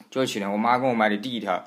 [0.09, 1.65] 九七年，我妈给我买的第一条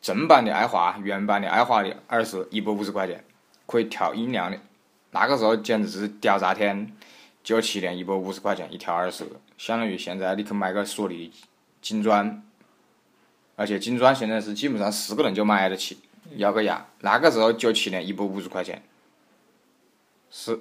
[0.00, 3.24] 正版的爱华，原版的爱华的耳饰，一百五十块钱，
[3.66, 4.58] 可以调音量的。
[5.10, 6.92] 那个时候简直是屌炸天！
[7.44, 9.24] 九七年一百五十块钱一条耳饰，
[9.56, 11.30] 相当于现在你去买个索尼
[11.80, 12.42] 金砖，
[13.54, 15.98] 而且金砖现在是基本上四个人就买得起，
[16.38, 16.86] 咬个牙。
[17.02, 18.82] 那个时候九七年一百五十块钱，
[20.30, 20.58] 是。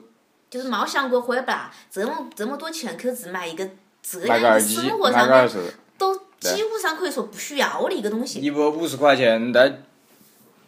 [0.52, 3.68] 就是没想过会把这么这么多钱去只买一个
[4.04, 5.50] 这样的生活上的。
[5.98, 6.22] 都。
[6.44, 8.42] 几乎上可以说不需要的一个东西。
[8.42, 9.80] 一百五十块钱在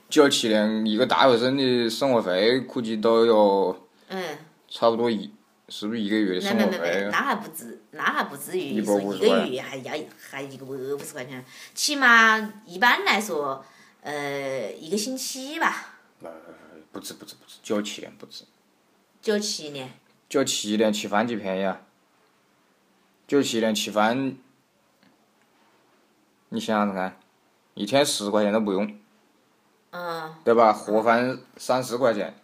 [0.07, 4.37] 九七年一个大学生的生活费估计都有嗯，
[4.69, 5.29] 差不多一，
[5.67, 7.09] 是不是一个月的生活费？
[7.11, 9.93] 那还不至，那还不至于说一个月还要
[10.29, 13.65] 还一个百五十块钱，起码一般来说，
[14.01, 15.97] 呃，一个星期吧。
[16.21, 16.31] 呃，
[16.91, 18.43] 不止不止不止，九七年不止，
[19.21, 19.91] 九七年，
[20.29, 21.81] 九七年吃饭几便宜啊？
[23.27, 24.37] 九七年吃饭，
[26.49, 27.19] 你想想看，
[27.73, 28.99] 一天十块钱都不用，
[29.89, 30.71] 嗯，对吧？
[30.71, 32.35] 盒饭三四块钱，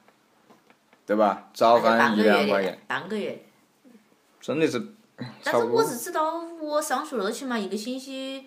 [1.11, 1.49] 对吧？
[1.53, 3.37] 早饭一两块钱，，半个月。
[4.39, 4.81] 真的是
[5.43, 5.65] 但是。
[5.65, 8.45] 我是知道，我上学那起码一个星期，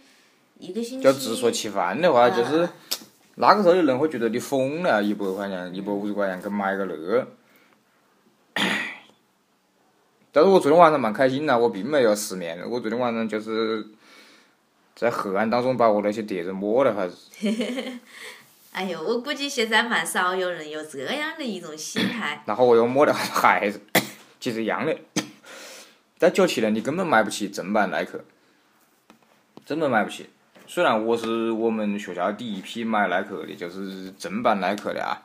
[0.59, 1.05] 一个星期。
[1.05, 2.68] 就直说吃饭的话，就是嗯
[3.35, 7.29] 那个时候的人会觉得你疯了，一百块钱、一百五十块钱去买个那个。
[10.33, 13.87] 但是我昨天晚上蛮开心的，我并没有失眠，我昨天晚上就是
[14.96, 17.14] 在黑暗当中把我那些碟子摸了还是，
[18.74, 22.42] 哎呦，我估计现在蛮少有人有这样的一种心态。
[22.46, 23.80] 然后我又摸了孩子，
[24.40, 24.96] 其实一样的。
[26.18, 28.24] 在九七年你根本买不起正版耐克，
[29.64, 30.28] 根本买不起。
[30.66, 35.22] 虽然我是我们学校第一批买耐克的，就是正版耐克的啊，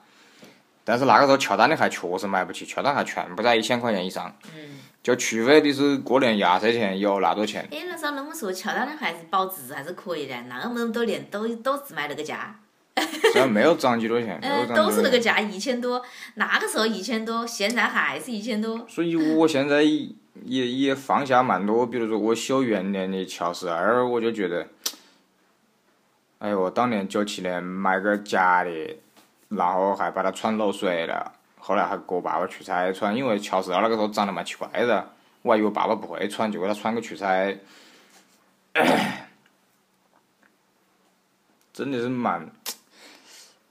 [0.83, 4.37] 但是那个时候乔丹的还确实买不起，乔丹还全部在一千块钱以上。
[4.55, 4.77] 嗯。
[5.01, 12.59] 就除非你是过年压岁钱有那多钱，哎，那照那么说，乔丹的还是保值还是可以的，那么多年都都只卖那个价。
[13.31, 14.39] 虽然没有涨几多钱，
[14.73, 15.01] 都是。
[15.01, 16.03] 那个价，一千多。
[16.35, 18.85] 那个时候一千多，现在还是一千多。
[18.87, 20.11] 所以我现在也
[20.43, 24.67] 也放下蛮多，比如说我修元年的乔十二，我就觉得，
[26.39, 28.97] 哎呦，当年九七年买个假的，
[29.49, 37.57] 然后还把它穿漏水了，后来还给我爸爸出差穿，因为乔十二那个时候长得蛮奇怪的，我还以为爸爸不会穿，结果他穿个出差，
[41.73, 42.49] 真的是蛮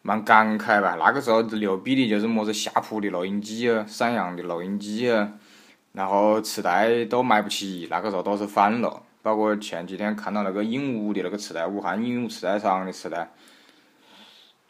[0.08, 0.96] 蛮感慨吧。
[0.98, 5.34] 那个时候牛逼的就是么子夏普的录音机啊，三洋的录音机啊，
[5.92, 9.02] 然后磁带都买不起，那个时候都是翻了。
[9.20, 13.28] 包括前几天看到那个鹦鹉的那个磁带，武汉鹦鹉磁带厂的磁带，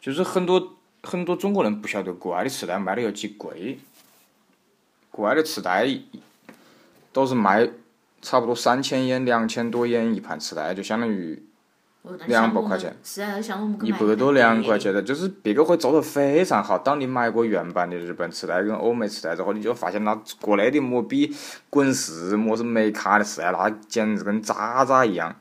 [0.01, 0.73] 就是很多
[1.03, 3.79] 很多中国人不晓得国外的磁带卖的有几贵，
[5.09, 5.87] 国外的磁带
[7.13, 7.69] 都是卖
[8.21, 11.41] 差不多三千元、两千多元一盘磁带，就相当于
[12.27, 12.95] 两百块钱。
[13.03, 16.77] 是啊，像我们一买百多两块钱的，就是别个会做的非常好。
[16.77, 21.35] 当你买过原版的日本磁带跟欧美磁带之后，你就发现那国内的么比
[21.69, 25.35] 滚石么是美卡的磁带，那简直跟渣渣一样。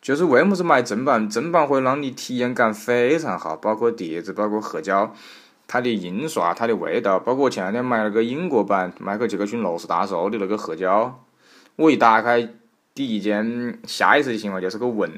[0.00, 1.28] 就是为么子买正版？
[1.30, 5.14] 正版会让你体验感非常好，包括碟子，包括黑胶，
[5.68, 11.22] 它的印刷，它的味道，包括我前两天买了个英国版迈克·杰克逊《罗斯大寿》的那个黑胶，
[11.76, 12.48] 我一打开，
[12.94, 15.08] 第一件下意识的行为就是个闻。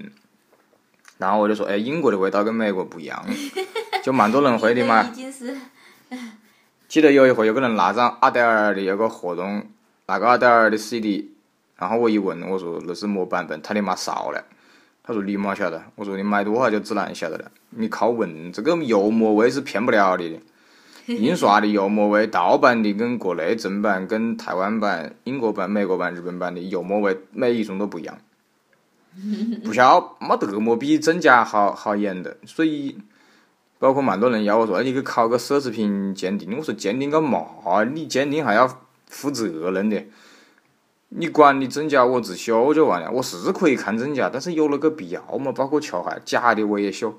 [1.18, 3.24] 然后我就说，哎，英国的味道跟美国不一样，
[4.02, 5.02] 就蛮多人会的嘛。
[5.04, 5.56] 已经是
[6.88, 9.66] 记得有一回有个人拿张阿黛尔的有个活动，
[10.06, 11.32] 拿个阿黛尔的 CD，
[11.76, 14.44] 然后我一问，我说那是么版本，他的妈烧了。
[15.06, 17.50] 他说你妈晓得，我说你买多少就自然晓得了。
[17.70, 20.40] 你靠闻这个油墨味是骗不了你的，
[21.14, 28.16] 印刷的油墨味，盗版的跟国内正版、跟台湾版、英国版、美国版、日本版的油墨味每一种都不一样。
[29.64, 32.98] 不晓没得么比真假好好演的，所以
[33.78, 37.84] 包括蛮多人要我说，你去考个奢侈品鉴定，我说鉴定个嘛？
[37.92, 40.04] 你鉴定还要负责任的，
[41.10, 43.10] 你管你真假我自修就完了。
[43.10, 45.52] 我是可以看真假，但是有那个必要吗？
[45.52, 47.16] 包括球鞋，假的我也修。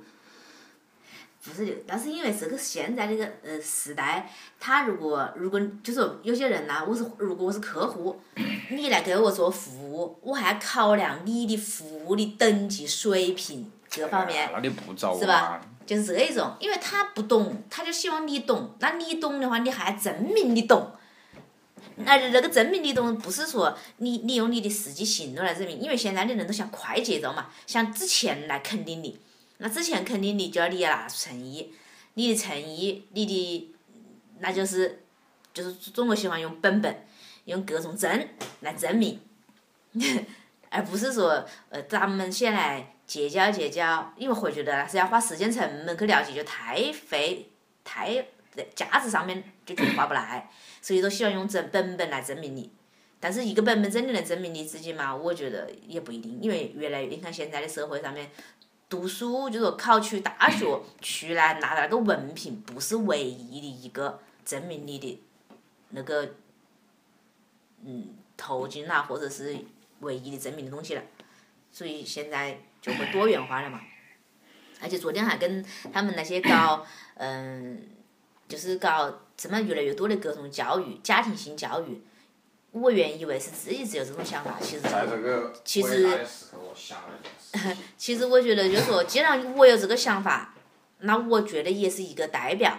[1.44, 4.30] 不是的，但是因为这个现在这个呃时代，
[4.60, 8.20] 他如果如果就说有些人呐、我是如果我是客户，
[8.70, 14.50] 你来给我做服务，我还要考量你的服务的等级水平各方面。
[14.54, 15.62] 那你不找是吧？
[15.86, 18.76] 就是这一种，因为他不懂，他就希望你懂。
[18.80, 20.92] 那你懂的话，你还证明你懂。
[21.98, 29.20] 那那个证明你懂，不是说你你用你的实际行动来证明，因为现在的人都想快节奏嘛，想之前来肯定你。
[29.60, 31.72] 那之前肯定你就要你要拿出诚意，
[32.16, 33.74] 你的诚意，你的
[34.40, 35.04] 那就是
[35.54, 37.06] 就是中国喜欢用本本，
[37.46, 38.28] 用各种证
[38.62, 39.20] 来证明，
[40.70, 47.50] 而不是说呃咱们先来结交结交，因为会觉得那是要花时间成本去了解，就太费
[47.84, 50.50] 太在价值上面就觉得划不来，
[50.82, 52.72] 所以都喜欢用证本本来证明你。
[53.20, 55.16] 但是一个本本真的能证明你自己吗？
[55.16, 58.30] 我觉得也不一定，因为越来越你看现在的社会上面，
[58.88, 60.66] 读书就说考取大学
[61.02, 65.24] 出来拿到那个文凭，不是唯一的一个证明你的
[65.90, 66.36] 那个
[67.86, 69.56] 嗯途径啦，或者是
[70.02, 71.02] 唯一的证明的东西了。
[71.72, 73.82] 所以现在就会多元化了嘛。
[74.82, 77.82] 而且昨天还跟他们那些搞 嗯，
[78.48, 82.02] 就是搞什么越来越多的各种教育、家庭性教育，
[82.72, 84.84] 我原以为是自己只有这种想法，其实
[85.64, 86.26] 其实
[87.98, 90.54] 其实我觉得，就是说，既然我有这个想法，
[91.00, 92.78] 那我觉得也是一个代表，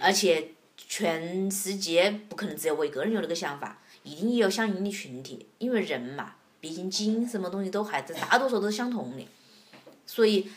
[0.00, 9.26] 而且全世界不可能只有我一个人有这个想法，一定也有相应的群体，因为人嘛，毕竟基因什么东西都还是大多数都是相同的，
[10.06, 10.48] 所以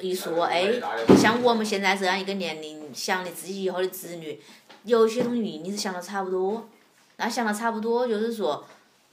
[0.00, 0.72] 一说哎，
[1.16, 4.40] 像我们现在这样一个年龄，想的自己以后的子女，
[4.84, 6.68] 有些东西一定是想的差不多，
[7.16, 8.66] 那想的差不多就是说，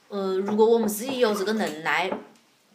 [0.10, 2.12] 呃，如果我们自己有这个能耐，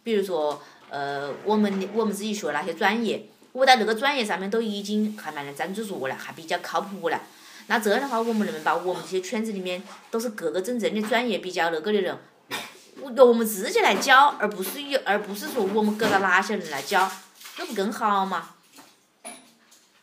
[0.02, 0.60] 比如说。
[0.90, 7.20] 呃，我们的我们自己学那些专业，我在那个专业上面都已经还蛮能站得住了，还比较靠谱了。
[7.68, 12.18] 那这样的话，我们能不能把我们这些圈子里面都是各个真正的专业比较那个的人，
[13.14, 17.10] 由我们自己来教，而不是有，而不是说我们给到哪些人来教，
[17.58, 18.54] 那不更好吗？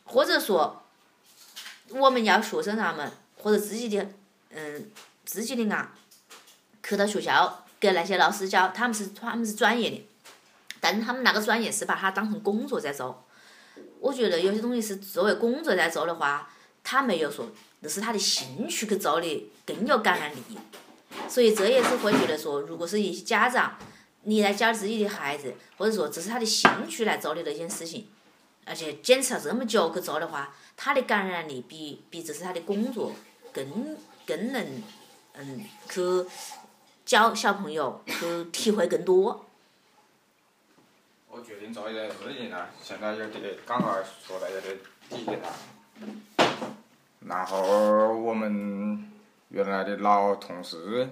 [0.04, 0.84] 或者说，
[1.90, 4.08] 我们要学生他们或者自己的
[4.52, 4.92] 嗯
[5.26, 5.92] 自己的啊，
[6.84, 10.08] 去到学校给那些老师教，他们是他们是专业的，
[10.80, 13.26] 但是他们那个专业是把它当成工作在做。
[14.00, 16.48] 我觉得有些东西是作为工作在做的话，
[16.86, 17.50] 他没有说
[17.82, 20.42] 那是他的兴趣去做的更有感染力。
[21.28, 23.78] 所以这也是会觉得说，如果是一些家长，
[24.24, 28.08] 你来教自己的孩子，或者说这是他的兴趣来做的那件事情，
[28.66, 33.14] 而且坚持了这么久去做的话，他的感染力比比这是他的工作
[33.52, 34.84] 更更能
[35.34, 36.02] 嗯去
[37.06, 39.46] 教小朋友去体会更多。
[41.30, 44.78] 我决定做一件事情了，现在有点刚刚说的有点
[45.42, 46.35] 了。
[47.28, 49.12] 然后我们
[49.50, 51.10] 原来的老同事，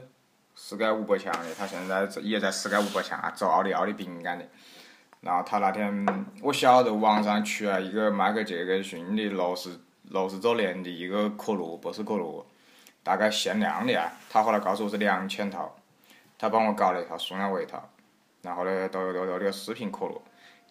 [0.56, 4.46] 世界五百强的，他现在也在世界五百强做奥利奥的饼干的。
[5.22, 6.06] 然后他那天
[6.42, 12.46] 我晓得网上出来一个迈克杰克逊的六十六十周年的一个可乐，不是可乐，
[13.02, 14.12] 大概限量的啊。
[14.30, 15.76] 他后来告诉我是两千套，
[16.38, 17.90] 他帮我搞了一套，送了我一套。
[18.44, 20.22] 然后呢，都都都那个四瓶可乐，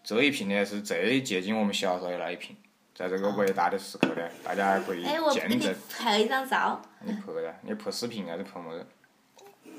[0.04, 2.54] 这一瓶呢是最接近我们小时候的那一瓶。
[3.02, 5.74] 在这个伟大的时刻呢，大家可以哎，我给你见证。
[5.90, 6.80] 拍一张照。
[7.00, 8.86] 你拍噻，你拍视频还是拍么子？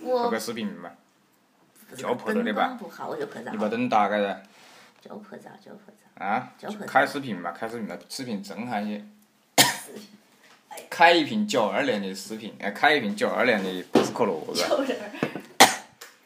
[0.06, 0.92] 拍个视频嘛，
[1.96, 3.58] 就拍了灯的吧光不好，我就拍照你。
[3.58, 4.44] 把灯打开噻。
[5.00, 6.26] 就拍照，就拍照。
[6.26, 9.02] 啊就拍，照开视频嘛，开视频嘛，视频震撼些。
[10.90, 14.68] 开一瓶九二年的视频，哎，开一瓶九二年的百事可乐噻。
[14.68, 14.86] 九二，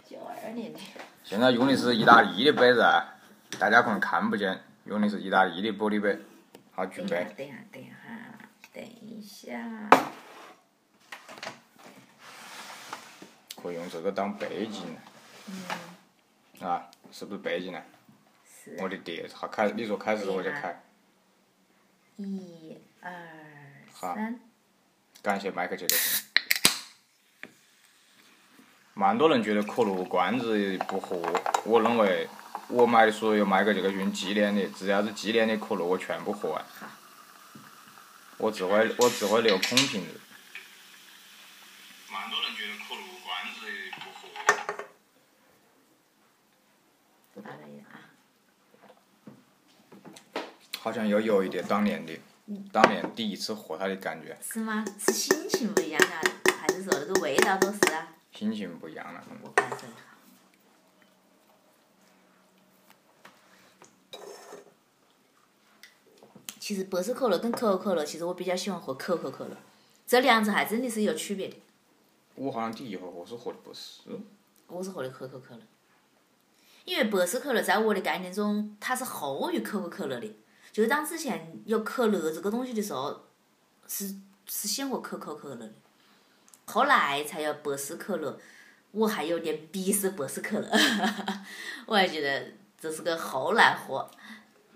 [0.09, 0.79] 九二年的。
[1.23, 3.13] 现在用的是意大利的杯子啊，
[3.59, 6.17] 大家可能看不见，用的是意大利的玻璃杯。
[6.77, 7.97] 好，准备。，等一下，等一下，
[8.71, 9.89] 等一下。
[13.55, 14.95] 可以用这个当背景。
[16.59, 17.81] 啊，是不是背景呢？
[18.45, 18.77] 是。
[18.79, 20.79] 我的碟好开，你说开始我就开。
[22.17, 23.11] 一二
[23.91, 24.39] 好三。
[25.23, 26.27] 感谢麦克杰克逊。
[28.93, 31.19] 蛮多人觉得可乐罐子不喝，
[31.65, 32.29] 我认为
[32.69, 36.65] 我买的所有麦克杰克逊纪念的，只要是纪念的可乐，我全部喝完。
[38.37, 40.19] 我只会我只会留空瓶子。
[42.11, 43.61] 蛮多人觉得可乐罐子
[43.95, 44.27] 不喝。
[50.79, 52.19] 好像又有一点当年的，
[52.71, 54.85] 当年第一次喝它的感觉，是吗？
[54.99, 56.21] 是心情不一样啊，
[56.61, 58.07] 还是说那个味道都是啊？
[58.31, 59.23] 心情不一样了。
[59.41, 60.16] 我感受一下。
[66.67, 69.55] 其实百事可乐跟可口可乐，其实我比较喜欢喝可口可乐，
[70.05, 71.55] 这两者还真的是有区别的。
[72.35, 74.01] 我好像第一回喝是喝的百事，
[74.67, 75.61] 我是喝的可口可乐，
[76.83, 80.27] 因为百事可乐在我的概念中，它是后于可口可乐的。
[80.73, 83.17] 就是当之前有可乐这个东西的时候，
[83.87, 84.13] 是
[84.49, 85.71] 是先喝可口可乐的，
[86.65, 88.37] 后来才有百事可乐。
[88.91, 90.69] 我还有点鄙视百事可乐，
[91.87, 94.11] 我还觉得这是个后来货，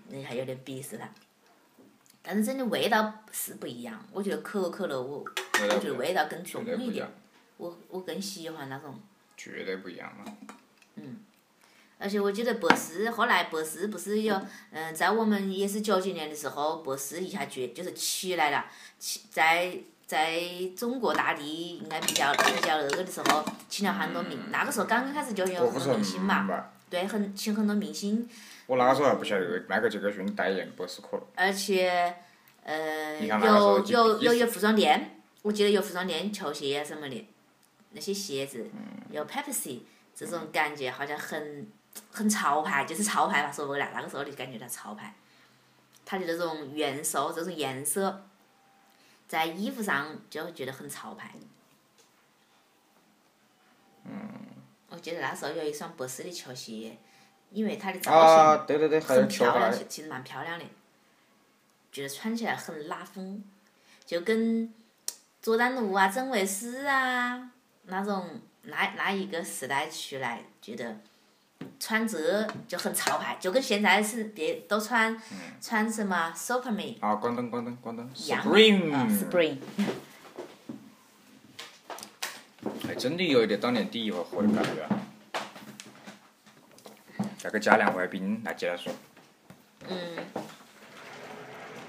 [0.08, 1.06] 你还有点鄙视它。
[2.22, 7.06] 但是真的味道是不一样，我觉得可口可乐我我觉得味道更重一点
[7.56, 8.98] 我我更喜欢那种。
[9.36, 10.32] 绝对不一样嘛。
[11.98, 14.40] 而且我记得百事后来百事不是有，
[14.72, 18.66] 嗯，在我们也是九几年的时候，百事一下崛就是起来了，
[18.98, 20.42] 起在在
[20.76, 28.28] 中国大地应该比较比较那个的时候，请了很多明，那个时候刚刚开始就有很多明星嘛，对，很请很多明星，
[28.66, 31.26] 我那个时候还不晓得迈克杰克逊代言百事可乐。
[31.34, 32.14] 而且，
[32.62, 37.28] 呃，你看那个时候有有有有服装店，我记得有服装店球鞋啊什么的，
[37.90, 39.80] 那些鞋子，嗯有 Pepsi，
[40.14, 41.70] 这种感觉好像很
[42.10, 45.14] 很潮牌，就是潮牌吧，说白了，那个时候就感觉到潮牌。
[46.04, 48.24] 它的这种元素、这种颜色，
[49.28, 51.32] 在衣服上就会觉得很潮牌。
[54.04, 54.28] 嗯。
[54.88, 56.98] 我记得那时候有一双博斯的球鞋，
[57.52, 60.64] 因为它的造啊，对对对，还有很漂亮，其实蛮漂亮的，
[61.92, 63.42] 觉得穿起来很拉风，
[64.06, 64.72] 就跟
[65.40, 67.50] 佐丹奴啊、真维斯啊
[67.86, 70.96] 那种那那一个时代出来，觉得
[71.78, 75.20] 穿这就很潮牌，就跟现在是别都穿
[75.60, 79.08] 穿什么 Superman 啊，关灯关灯关灯一样啊，Spring。
[79.10, 79.56] ，Spring，
[82.86, 84.88] 还真的有一点当年第一回合的感觉
[87.42, 87.44] 啊。
[87.44, 88.92] 再给加两块冰来接着说。
[89.88, 90.16] 嗯，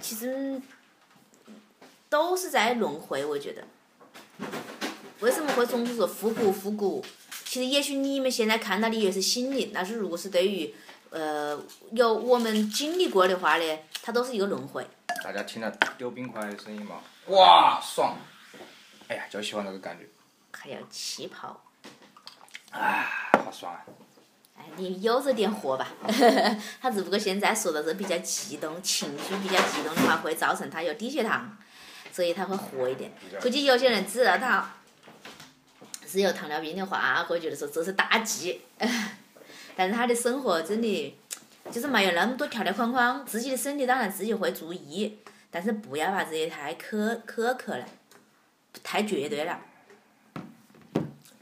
[0.01, 0.59] 其实
[2.09, 3.63] 都是在轮回，我觉得。
[5.19, 7.05] 为什么会总是说复古复古？
[7.45, 10.73] 其实也许你们现在看到的也是心灵，但是如果是对于
[11.11, 14.85] 呃有我们经历过的话呢，它都是一个轮回。
[15.23, 16.99] 大家听到丢冰块的声音吗？
[17.27, 18.17] 哇，爽！
[19.07, 20.05] 哎呀，就喜欢那个感觉，
[20.51, 21.63] 还有气泡，
[22.71, 23.85] 啊，好爽啊！
[24.63, 25.87] 哎，你悠着点火吧？
[26.81, 31.57] 他只不过现在说的是比较激动，情绪比较激动的话，会造成他有低血糖，
[32.11, 33.11] 所以他会火一点。
[33.41, 34.73] 估计有些人知道他
[36.07, 38.61] 是有糖尿病的话，会觉得说这是大忌。
[39.75, 41.17] 但是他的生活真的
[41.71, 45.17] 就是没有那么多条条框框，自己的身体当然自己会注意，
[45.49, 47.85] 但是不要把自己太苛苛刻了，
[48.83, 49.59] 太绝对了。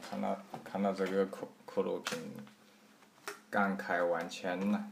[0.09, 2.17] 看到看到这个可可乐瓶，
[3.51, 4.83] 感慨万千呐、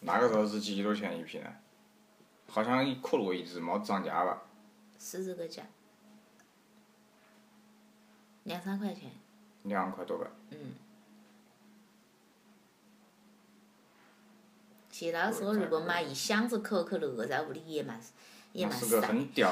[0.00, 1.52] 那个时候是几多钱一瓶啊？
[2.48, 4.40] 好像可乐一直没涨价吧？
[4.98, 5.64] 是这个价，
[8.44, 9.10] 两三块钱。
[9.64, 10.26] 两块多吧？
[10.50, 10.74] 嗯
[14.88, 18.00] 其实那时候如果买一箱子可口可乐，在屋里也蛮
[18.52, 19.02] 也蛮爽。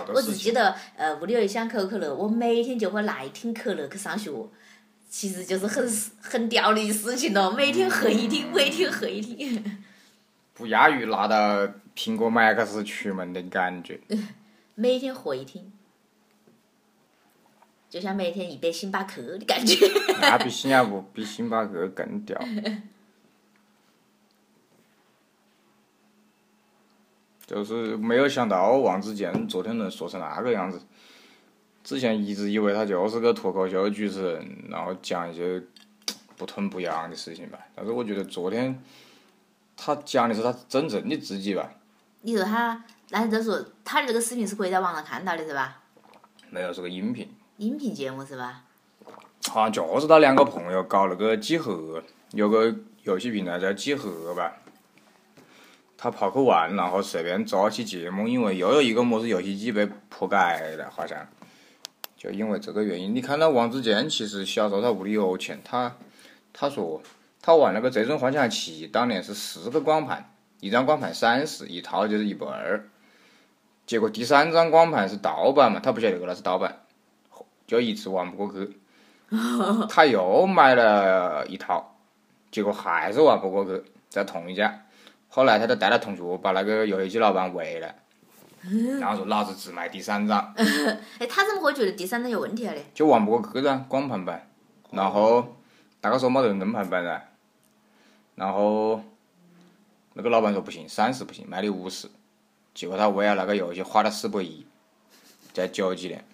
[0.08, 0.22] 我。
[0.22, 4.30] 只记得，呃，屋里有一箱可口可乐，我每天就会拿一听可乐去上学，
[5.16, 5.88] 其实就是很
[6.20, 9.80] 很屌的事情咯，每天喝一听，每天喝一听，
[10.54, 14.00] 不亚于拿到苹果 Max 出门的感觉。
[14.74, 15.70] 每天喝一听，
[17.88, 19.76] 就像每天一杯星巴克的感觉。
[20.20, 22.36] 那比新加坡比星巴克更屌。
[27.46, 30.80] 就是没有想到王自健昨天能说成那个样子。
[31.84, 35.62] 之前一直以为他就是个脱口秀主持人，然后讲一些
[36.34, 37.58] 不痛不痒的事情吧。
[37.74, 38.82] 但是我觉得昨天
[39.76, 41.70] 他讲的是他真正的自己吧，
[42.22, 45.82] 你说他，那就说他的这个视频是可以在网上看到的是吧？
[46.48, 47.28] 没有是个音频。
[47.58, 48.64] 音频节目是吧？
[49.50, 54.56] 好像就是他两个朋友搞了个集合，有个游戏平台叫集合吧。
[55.98, 60.36] 他跑去玩，然后随便做起节目，因为又有一个么子游戏机被破解
[60.76, 61.26] 了，好像。
[62.24, 65.94] 就因为这个原因，你看到王自健其实小时候他屋里有钱，他
[66.54, 67.02] 他说
[67.42, 72.82] 他玩那个《最终幻想七》，当年是四个光盘，一张光盘三十，一套就是一百二。
[73.84, 76.80] 结果第三张光盘是盗版嘛，他不晓得那是盗版，
[77.66, 78.78] 就一直玩不过去。
[79.90, 81.94] 他又买了一套，
[82.50, 84.86] 结果还是玩不过去，在同一家。
[85.28, 87.94] 后来他就带了同学把那个游戏机老板围了，
[89.00, 90.54] 然后说老子只买第三张，
[91.18, 92.86] 哎，他怎么会觉得第三张有问题了嘞？
[92.94, 94.48] 就玩不过去噻，光盘版。
[94.90, 95.56] 然后
[96.02, 97.20] 那个时候没得硬盘版噻，
[98.36, 99.02] 然后
[100.14, 102.08] 那个老板说不行，三十不行，卖你五十。
[102.72, 104.66] 结果他为了那个游戏花了四百一，
[105.52, 106.24] 在九几年。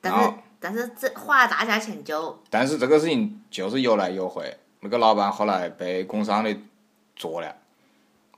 [0.00, 6.54] 但是然后但是这花了大价钱就但是这个事情就是有来有回，那个老板后来被工商的
[7.16, 7.56] 捉了，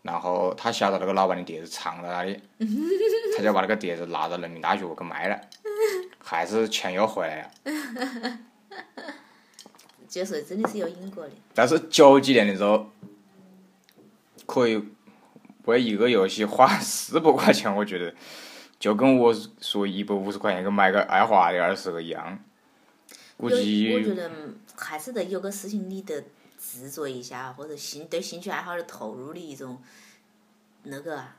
[0.06, 2.40] 然后他晓得那个老板的碟子藏在哪里，
[3.36, 5.40] 他就把那个碟子拿到人民大学去卖了，
[6.22, 8.38] 还是钱又回来了。
[10.08, 11.32] 就是真的是有因果的。
[11.52, 12.90] 但是九几年的时候，
[14.46, 14.82] 可以
[15.64, 18.14] 为一个游戏花四百块钱，我觉得
[18.78, 22.38] 就跟我说一百五十块钱去买个爱华的二十个一样。
[23.36, 24.30] 估有我觉计得
[24.76, 26.24] 还是得有个事情你得
[26.58, 29.78] 执着一下，或者兴对兴趣爱好的投入的一种
[30.84, 31.36] 那个啊，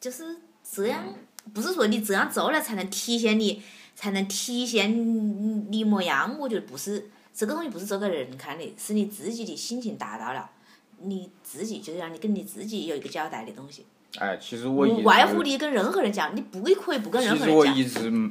[0.00, 0.36] 就是
[0.70, 1.04] 这样，
[1.52, 3.62] 不是说你这样做了才能体现你，
[3.94, 6.36] 才能体现你你模样。
[6.38, 10.50] 我觉得不是，这个东西不是做给人看的，是你自己的心情达到了，
[10.98, 13.86] 你自己就让你跟你自己有一个交代的东西，
[14.18, 17.78] 哎，其实我一不外乎你跟任何人讲，你不可以不跟任其实我何人讲。
[17.78, 18.30] 一直，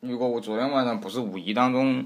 [0.00, 2.04] 如果我昨天晚上不是无意当中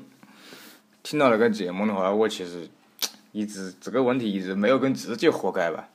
[1.07, 2.69] 听到那个节目的话，我其实
[3.31, 5.89] 一直这个问题一直没有跟自己和解吧。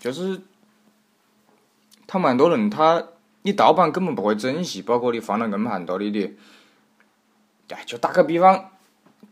[0.00, 0.40] 就是
[2.08, 3.04] 他蛮多人他
[3.42, 6.34] 你盗版根本不会珍惜，包括你放到硬盘头里的，
[7.68, 8.72] 哎，就打个比方，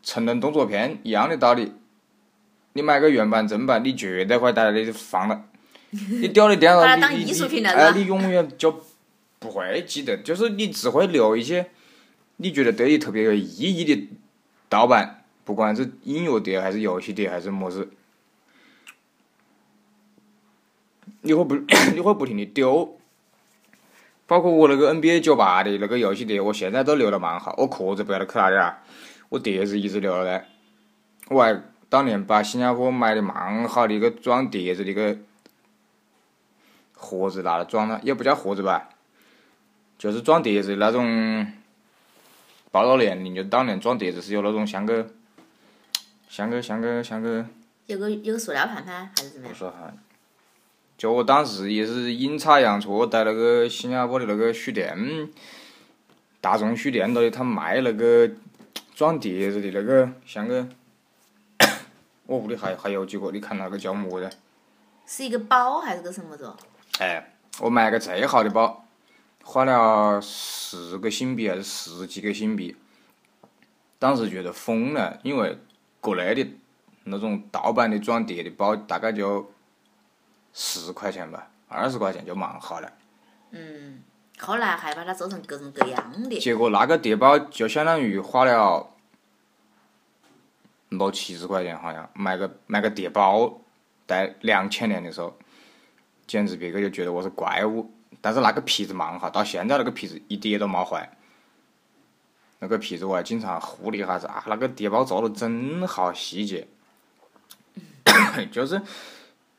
[0.05, 1.73] 成人动作片一样的道理。
[2.75, 5.47] 你买个原版正版，你绝对会在那里放了。
[5.91, 8.85] 你掉的电脑，你你你，哎，你永远就
[9.41, 11.71] 不会记得，就是你只会留一些
[12.37, 14.09] 你觉得对你特别有意义的
[14.69, 17.89] 盗版，不管是音乐碟还是游戏碟还是么子，
[21.23, 21.55] 你会不
[21.95, 22.99] 你会不停的丢。
[24.27, 28.79] 包括我那个 NBA 九八的那个游戏碟，我现在都留了蛮好，我壳子不晓得去哪里了，
[29.29, 30.45] 我碟子一直留了的，
[31.29, 35.19] 我还当年把新加坡买的蛮好的一个装碟子的一个。
[36.99, 38.89] 盒子拿来装了，也不叫盒子吧，
[39.99, 41.53] 就是装碟子的那种，
[42.85, 45.07] 报了年龄，就当年装碟子是有那种像个，
[46.29, 47.47] 像个像个像个。
[47.87, 49.55] 有个有个塑料盘盘还是怎么样？
[49.55, 49.93] 不是哈，
[50.99, 55.31] 就我当时也是阴差阳错在那个新加坡的那个书店，
[56.41, 58.29] 大众书店头的，他卖那个
[58.95, 60.69] 装碟子的那个像个，
[62.27, 64.31] 我屋里还还有几个，你看那个叫么子？
[65.07, 66.53] 是一个包还是个什么子？
[66.99, 68.86] 哎，我买个最好的包，
[69.49, 72.75] 花了十个新币还是十几个新币。
[73.97, 75.57] 当时觉得疯了，因为
[76.01, 76.47] 国内的
[77.05, 79.49] 那种盗版的装碟的包大概就
[80.53, 82.93] 十块钱吧，二十块钱就蛮好了。
[83.53, 84.03] 嗯，
[84.37, 86.41] 后来还把它做成各种各样的。
[86.41, 88.91] 结果那个碟包就相当于花了
[90.89, 93.61] 六七十块钱，好像买个买个碟包，
[94.09, 95.33] 在两千年的时候。
[96.27, 97.89] 简直别个就觉得我是怪物，
[98.27, 101.09] 但是那个皮子蛮好，到现在那个皮子一点都没坏。
[102.59, 106.67] 那个皮子我还经常护理一下子啊，那个碟包做的真好，细节。
[108.51, 108.83] 就是，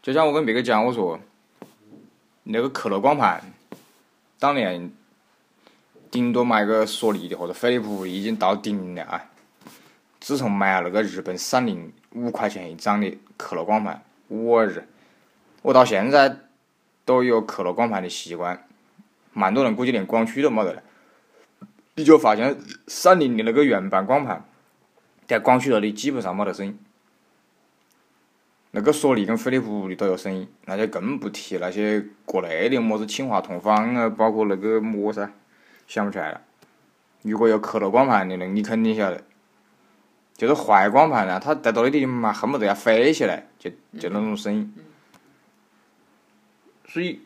[0.01, 1.17] 就像我跟别个讲，我说，
[2.43, 3.41] 那个克乐光盘，
[4.37, 4.91] 当年
[6.11, 9.23] 顶多买个索尼的或者飞利浦已经到顶了啊。
[10.19, 14.85] 自从买了那个日本三菱五块钱一张的克乐光盘，我日，
[15.61, 16.39] 我到现在。
[17.07, 18.67] 都有克乐光盘的习惯，
[19.31, 20.83] 蛮多人估计连光驱都没得了。
[21.95, 24.43] 你就发现三菱的那个原版光盘，
[25.25, 26.77] 在光驱那里基本上没得声音。
[28.71, 35.31] 那个索尼跟飞利浦的都有声音，那就更不提那些国内的么子清华同方啊，包括那个么噻，
[35.87, 36.41] 想不起来了。
[37.21, 39.23] 如果有克乐光盘的人，你肯定晓得。
[40.35, 44.73] 就是坏光盘呢，它在到那里嘛，恨不得要飞起来，就就那种声音。
[46.97, 47.19] 所以，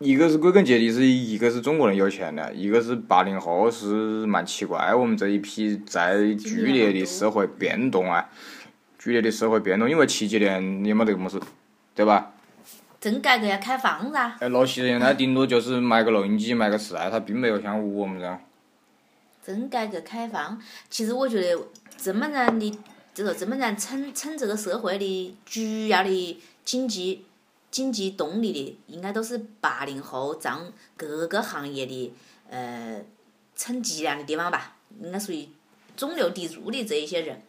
[0.00, 8.28] 一个是归根结底是一个是中国人有钱了，一个是八零后是蛮奇怪，我们这一批在剧烈的社会变动啊，
[8.98, 11.40] 剧烈的社会变动，因为七几年也没得么事，
[11.94, 12.32] 对吧？
[13.00, 14.36] 正改革要开放噻。
[14.40, 18.40] 哎，六七年他顶多就是买个录音机，买个磁带，他并没有像我们这样。
[19.44, 20.60] 正改革开放，
[20.90, 21.62] 其实我觉得
[21.96, 22.76] 这么难的，
[23.14, 27.25] 就说这么难撑撑这个社会的主要的经济。
[27.76, 32.10] 经济动力的应该都是八零后占各个行业的
[32.48, 33.04] 呃
[33.54, 35.46] 成脊梁的地方吧，应该属于
[35.94, 37.42] 中流砥柱的这一些人。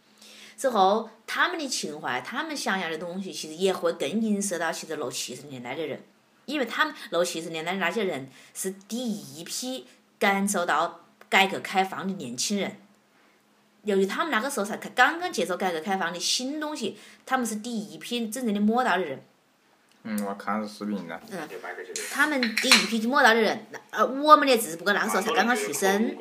[0.54, 6.02] 之后他们的情怀，他们想要的东西，其实也会更映射到其实六七十年代的人，
[6.44, 9.86] 因为他们六七十年代的那些人是第一批
[10.18, 12.76] 感受到改革开放的年轻人。
[13.84, 19.22] 由于他们那个时候才刚刚接受改革开放的新东西，他们是第一批真正的摸到的人。
[20.10, 21.20] 嗯，我看是视频的。
[21.30, 21.46] 嗯，
[22.10, 26.16] 他们第一批摸到的人，呃，我们的只不过那个时候才刚刚出生。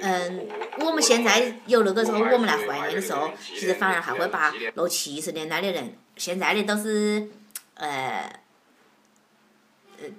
[0.00, 0.48] 嗯，
[0.78, 7.28] 我们现在有那个时候，我们来怀念的时候，其实反而还会把六七十年代的人，现在的都是，
[7.74, 8.32] 呃，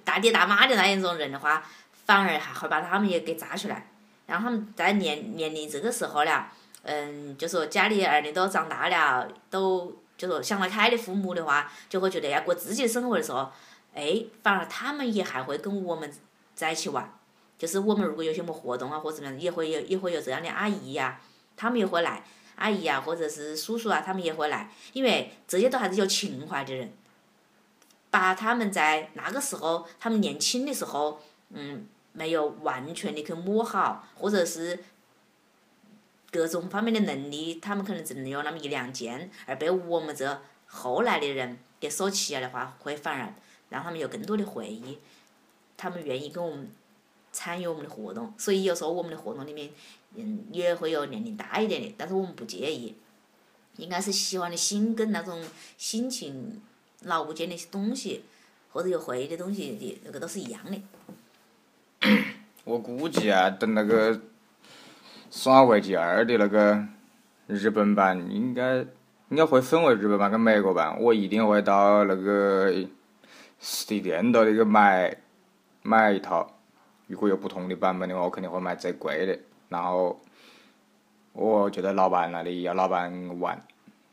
[0.04, 1.64] 大爹大妈的那一种人的话，
[2.06, 3.88] 反而还会把他们也给炸出来，
[4.28, 6.52] 然后他们在年年龄这个时候了，
[6.84, 9.98] 嗯，就说家里儿女都长大了，都。
[10.20, 13.50] 就说想得开的父母的话，就会觉得要过自己的生活的时候，
[13.96, 16.14] 哎，反而他们也还会跟我们
[16.54, 17.18] 在一起玩。
[17.58, 21.22] 就是我们如果有些么活动啊，或者怎么样，也会有也会有这样的阿姨呀，
[21.56, 22.22] 他们也会来，
[22.58, 26.92] 阿姨呀，或者是叔叔啊，他们也会来，因为这些都还是有情怀的人，
[28.10, 34.84] 把他们在那个时候，他们年轻的时候，嗯，没有完全的去摸好，或者是。
[36.32, 43.34] 各种方面的能力，他们可能只能有那么一两件，而被我们这后来的人给锁起了的话，会反而
[43.70, 45.00] 让他们有更多的回忆，
[45.76, 46.70] 他们愿意跟我们
[47.32, 48.34] 参与我们的活动。
[48.38, 49.72] 所以有时候我们的活动里面，
[50.16, 52.96] 嗯，也会有年龄大一点的，但是我们不介意，
[53.78, 55.44] 应该是喜欢的心跟那种
[55.78, 56.62] 心情
[57.04, 58.24] 劳务间那些东西，
[58.72, 60.80] 或者有回忆的东西的，那个都是一样的。
[62.66, 64.16] 我估计啊，等那个
[65.30, 66.84] 《生化危机二》的那个
[67.48, 68.78] 日本版，应该
[69.30, 71.00] 应该会分为日本版跟美国版。
[71.00, 72.74] 我一定会到那个
[73.60, 75.16] 实体店到那个买
[75.84, 76.56] 买一套。
[77.08, 79.38] 如果有不同的版本的话，我肯定会买最贵的。
[79.68, 80.20] 然后
[81.34, 83.64] 我觉得老板那里要老板玩。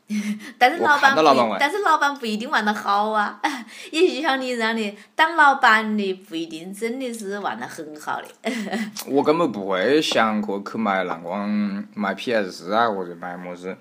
[0.57, 1.13] 但是老板
[1.59, 3.39] 但是老板不一定玩得好啊，
[3.91, 8.27] 也就像你这样的，当老板的不一定真的是玩得很好的。
[9.07, 13.77] 我根本不会想过去买蓝光、买 PS 四啊，或者买么子。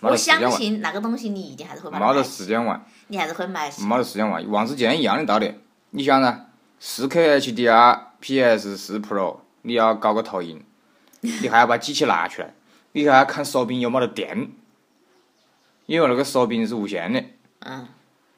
[0.00, 2.84] 我相信那个东西你一定还是会把它没得，时间玩。
[3.06, 3.84] 你还是会买起。
[3.86, 5.54] 没得时间玩，王自健一样的道理。
[5.90, 6.46] 你想噻
[6.80, 10.62] 四 K HDR PS 四 Pro，你要搞个投影，
[11.20, 12.52] 你还要把机器拿出来，
[12.92, 14.50] 你还要看手柄有没得电，
[15.86, 17.22] 因为那个手柄是无线的。
[17.60, 17.86] 嗯，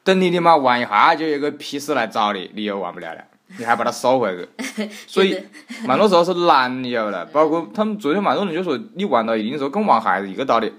[0.03, 3.23] 等你的妈玩一下就有个屁事来找你，你又玩不了了，
[3.57, 4.89] 你还把它收回去。
[5.07, 5.41] 所以
[5.85, 7.25] 蛮多时候是难的，晓得了。
[7.27, 10.71] 包括他们昨天蛮多人就说，你玩到一定时候跟玩孩子一个道理，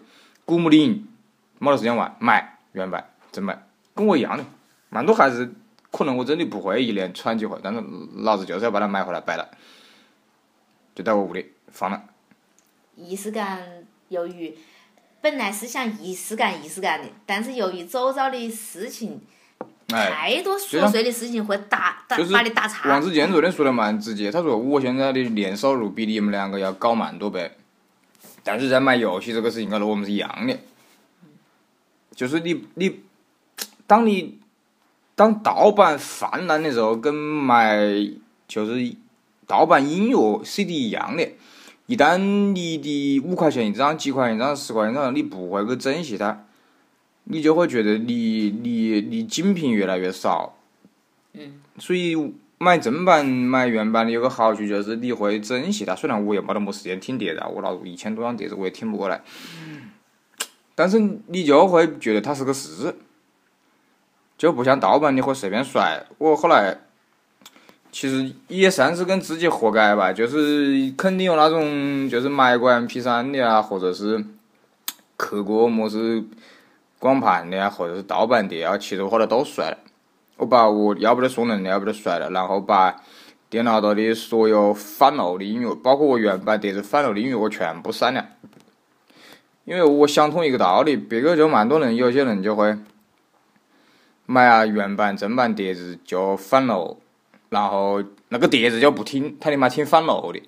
[0.45, 1.07] 古墓丽影
[1.59, 4.45] 没得时间玩，买原版正版，跟我一样的。
[4.91, 5.53] 蛮多孩子
[5.91, 7.83] 可能我真的不会一连串几回，但是
[8.17, 9.47] 老子就是要把它买回来摆了，
[10.95, 12.03] 就在我屋里放了。
[12.97, 14.57] 仪式感由于
[15.21, 19.21] 本来是想仪式感仪式感的，但是由于周遭的事情
[19.89, 23.01] 哎，太多琐碎的事情会打打就是把你打岔王。
[23.01, 27.51] 自健昨天说的蛮直接，他说我现在的年收入比你们两个要高蛮多倍，
[28.45, 30.59] 但是在买游戏这个事情高头我们是一样的，
[32.15, 33.01] 就是你你，
[33.87, 34.39] 当你
[35.15, 37.79] 当盗版泛滥的时候，跟买
[38.47, 38.95] 就是
[39.47, 41.27] 盗版音乐 CD 一样的，
[41.89, 46.45] 一旦你的五块钱一张、几块钱一张、十块钱一张，你不会去珍惜它，
[47.25, 50.55] 你就会觉得你你你精品越来越少。
[51.33, 51.55] 嗯。
[51.79, 52.15] 所以
[52.59, 55.97] 买正版、买原版的有个好处就是你会珍惜它。
[55.97, 59.23] 虽然我也没得么时间听碟子啊，我拿一千多张碟子我也听不过来。
[60.75, 62.95] 但是你就会觉得它是个事，
[64.37, 66.05] 就不像盗版你会随便甩。
[66.19, 66.77] 我后来
[67.91, 74.25] 其实也算是跟自己活该吧，就是肯定有那种就是买过 MP 3的啊，或者是
[75.17, 76.23] 刻过么子
[76.99, 79.79] 光盘的啊，或者是盗版碟啊，其实我后来都甩了。
[80.37, 83.03] 我把我要不得送人的，要不得甩了，然后把
[83.51, 88.25] 电脑头的所有反漏的音乐，包括我原版碟子反漏的音乐，我全部删了。
[89.65, 92.79] 因为我想通一个道理，别个就蛮多人，有些人就会
[94.27, 96.99] 买啊原版正版碟子就翻漏，
[97.49, 100.43] 然后那个碟子就不听，他他妈听反漏的。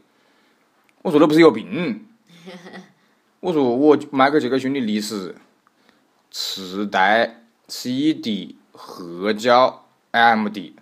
[1.02, 2.06] 我说那不是有病？
[3.40, 5.34] 我说我买个杰克逊的历史、
[6.30, 10.74] 磁带、CD、黑胶、MD，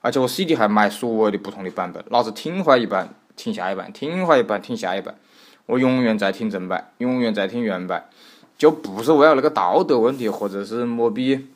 [0.00, 5.16] 而且我 CD 还买所有的不同的版本，老子听坏一版，听下一版，听坏一版，听下一版，
[5.66, 8.08] 我永远在听正版，永远在听原版，
[8.58, 11.46] 就不是为了那个道德问题，或者是么比，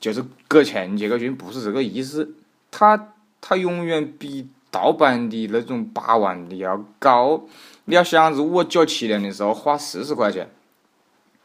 [0.00, 2.34] 就是给钱杰克逊不是这个意思，
[2.76, 7.44] 他他永远比盗版的那种八万的要高。
[7.84, 10.50] 你要想子，我九七年的时候花四十块钱，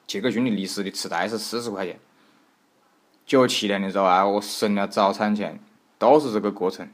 [0.07, 1.99] 杰克逊的历史的磁带是四十块钱。
[3.27, 5.59] 九七年的时候啊，我省了早餐钱，
[5.99, 6.89] 都是这个过程。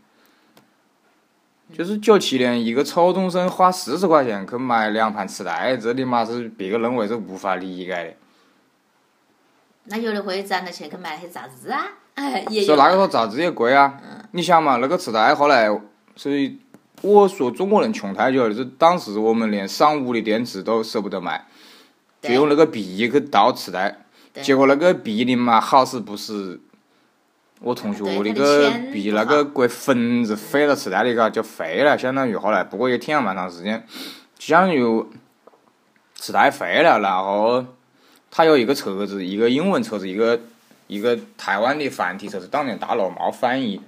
[1.71, 8.13] 就是九七年一个初中生花四十块钱去买两盘磁带，这里嘛是别个认为是无法理解的。
[9.85, 13.97] 那有的会攒了钱去买些杂志啊，哎，也有所以那个时候杂志也贵啊。
[14.31, 15.69] 你想嘛，那个磁带后来，
[16.15, 16.59] 所以
[17.01, 21.45] 我说中国人穷太久了，就是当时我们连商务的电池都舍不得买，
[22.21, 24.01] 就用那个币去倒磁带。
[24.41, 26.59] 结果那个币的嘛，好死不死，
[27.61, 33.85] 我同学那个铅币那个鬼粉子飞到磁带里嘎，就废了，相当于后来，不过也挺了蛮长时间，
[34.37, 35.05] 就相当于
[36.15, 37.65] 磁带废了，然后
[38.29, 40.41] 他有一个册子，一个英文册子，一个
[40.87, 43.81] 一个台湾的繁体册子，当年大陆没翻译，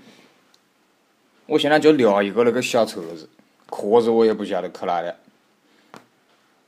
[1.45, 3.29] 我现在就留一个那个小册子，
[3.69, 5.15] 壳子我也不晓得去哪了，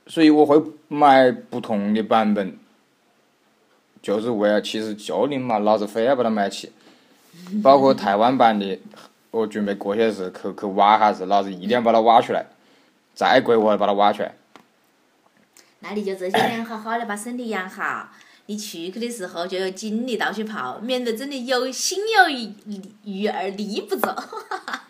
[0.08, 2.58] 所以我会买不同的版本。
[4.02, 6.72] 就是为了，其实就你妈，老子非要把它买齐，
[7.62, 8.80] 包括台湾版的，
[9.30, 12.46] 我准备过些日去去挖下子，老子一定要把它挖出来，
[13.14, 14.34] 再贵我也把它挖出来。
[15.82, 18.10] 那你就这些年好好的把身体养好，
[18.50, 22.52] 你去去的时候就有精力到处跑，免得真的有心有余
[23.04, 24.08] 余而力不足。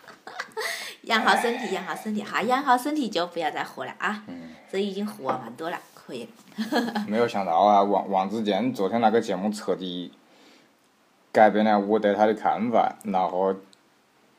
[1.04, 4.24] 养好身体，养好身体，哈，养好身体就不要再喝了啊！
[4.72, 6.26] 这已经喝完蛮多了，可以。
[7.06, 10.10] 没有想到啊，王王自健昨天那个节目彻底
[11.30, 13.54] 改变了我对他的看法，然后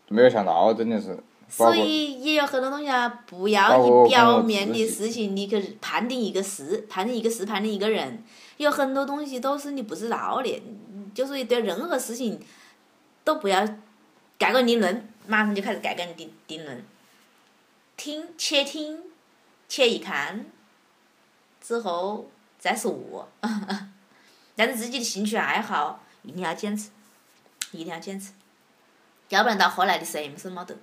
[0.07, 1.15] 没有想到真的是。
[1.47, 8.23] 所以也有很多东西啊，不要以表面的事情你去判定一个事，判定一个事，判定一个人，
[8.61, 10.63] 有很多东西都是你不知道的，
[11.13, 12.39] 就是对任何事情
[13.23, 13.65] 都不要
[14.37, 16.83] 盖棺定论，马上就开始盖棺定定论，
[17.97, 18.99] 听，且听，
[19.67, 20.45] 且一看，
[21.59, 23.27] 之后再说，
[24.55, 26.89] 但是自己的兴趣爱好一定要坚持，
[27.71, 28.31] 一定要坚持，
[29.29, 30.77] 要不然到后来的什么事没得。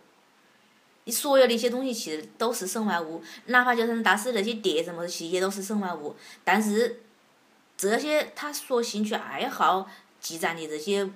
[1.05, 6.15] 你所有的一些东西其实都是身外物，哪怕就算大师那些碟什么的，其实也都是身外物。
[6.45, 7.01] 但是
[7.79, 9.89] 这些他所兴趣爱好
[10.21, 11.11] 积攒的这些物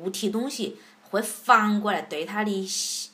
[0.00, 3.12] 物体东西，会反过来对他的心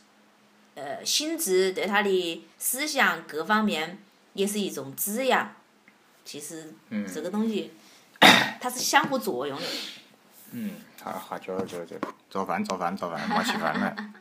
[0.74, 3.98] 呃心智、对他的思想各方面
[4.32, 5.54] 也是一种滋养。
[6.24, 6.72] 其实
[7.12, 7.72] 这个东西
[8.60, 9.66] 它是相互作用的。
[10.52, 10.72] 嗯，
[11.02, 14.14] 好，好，久了久了久了，做饭做饭做饭，没吃饭了。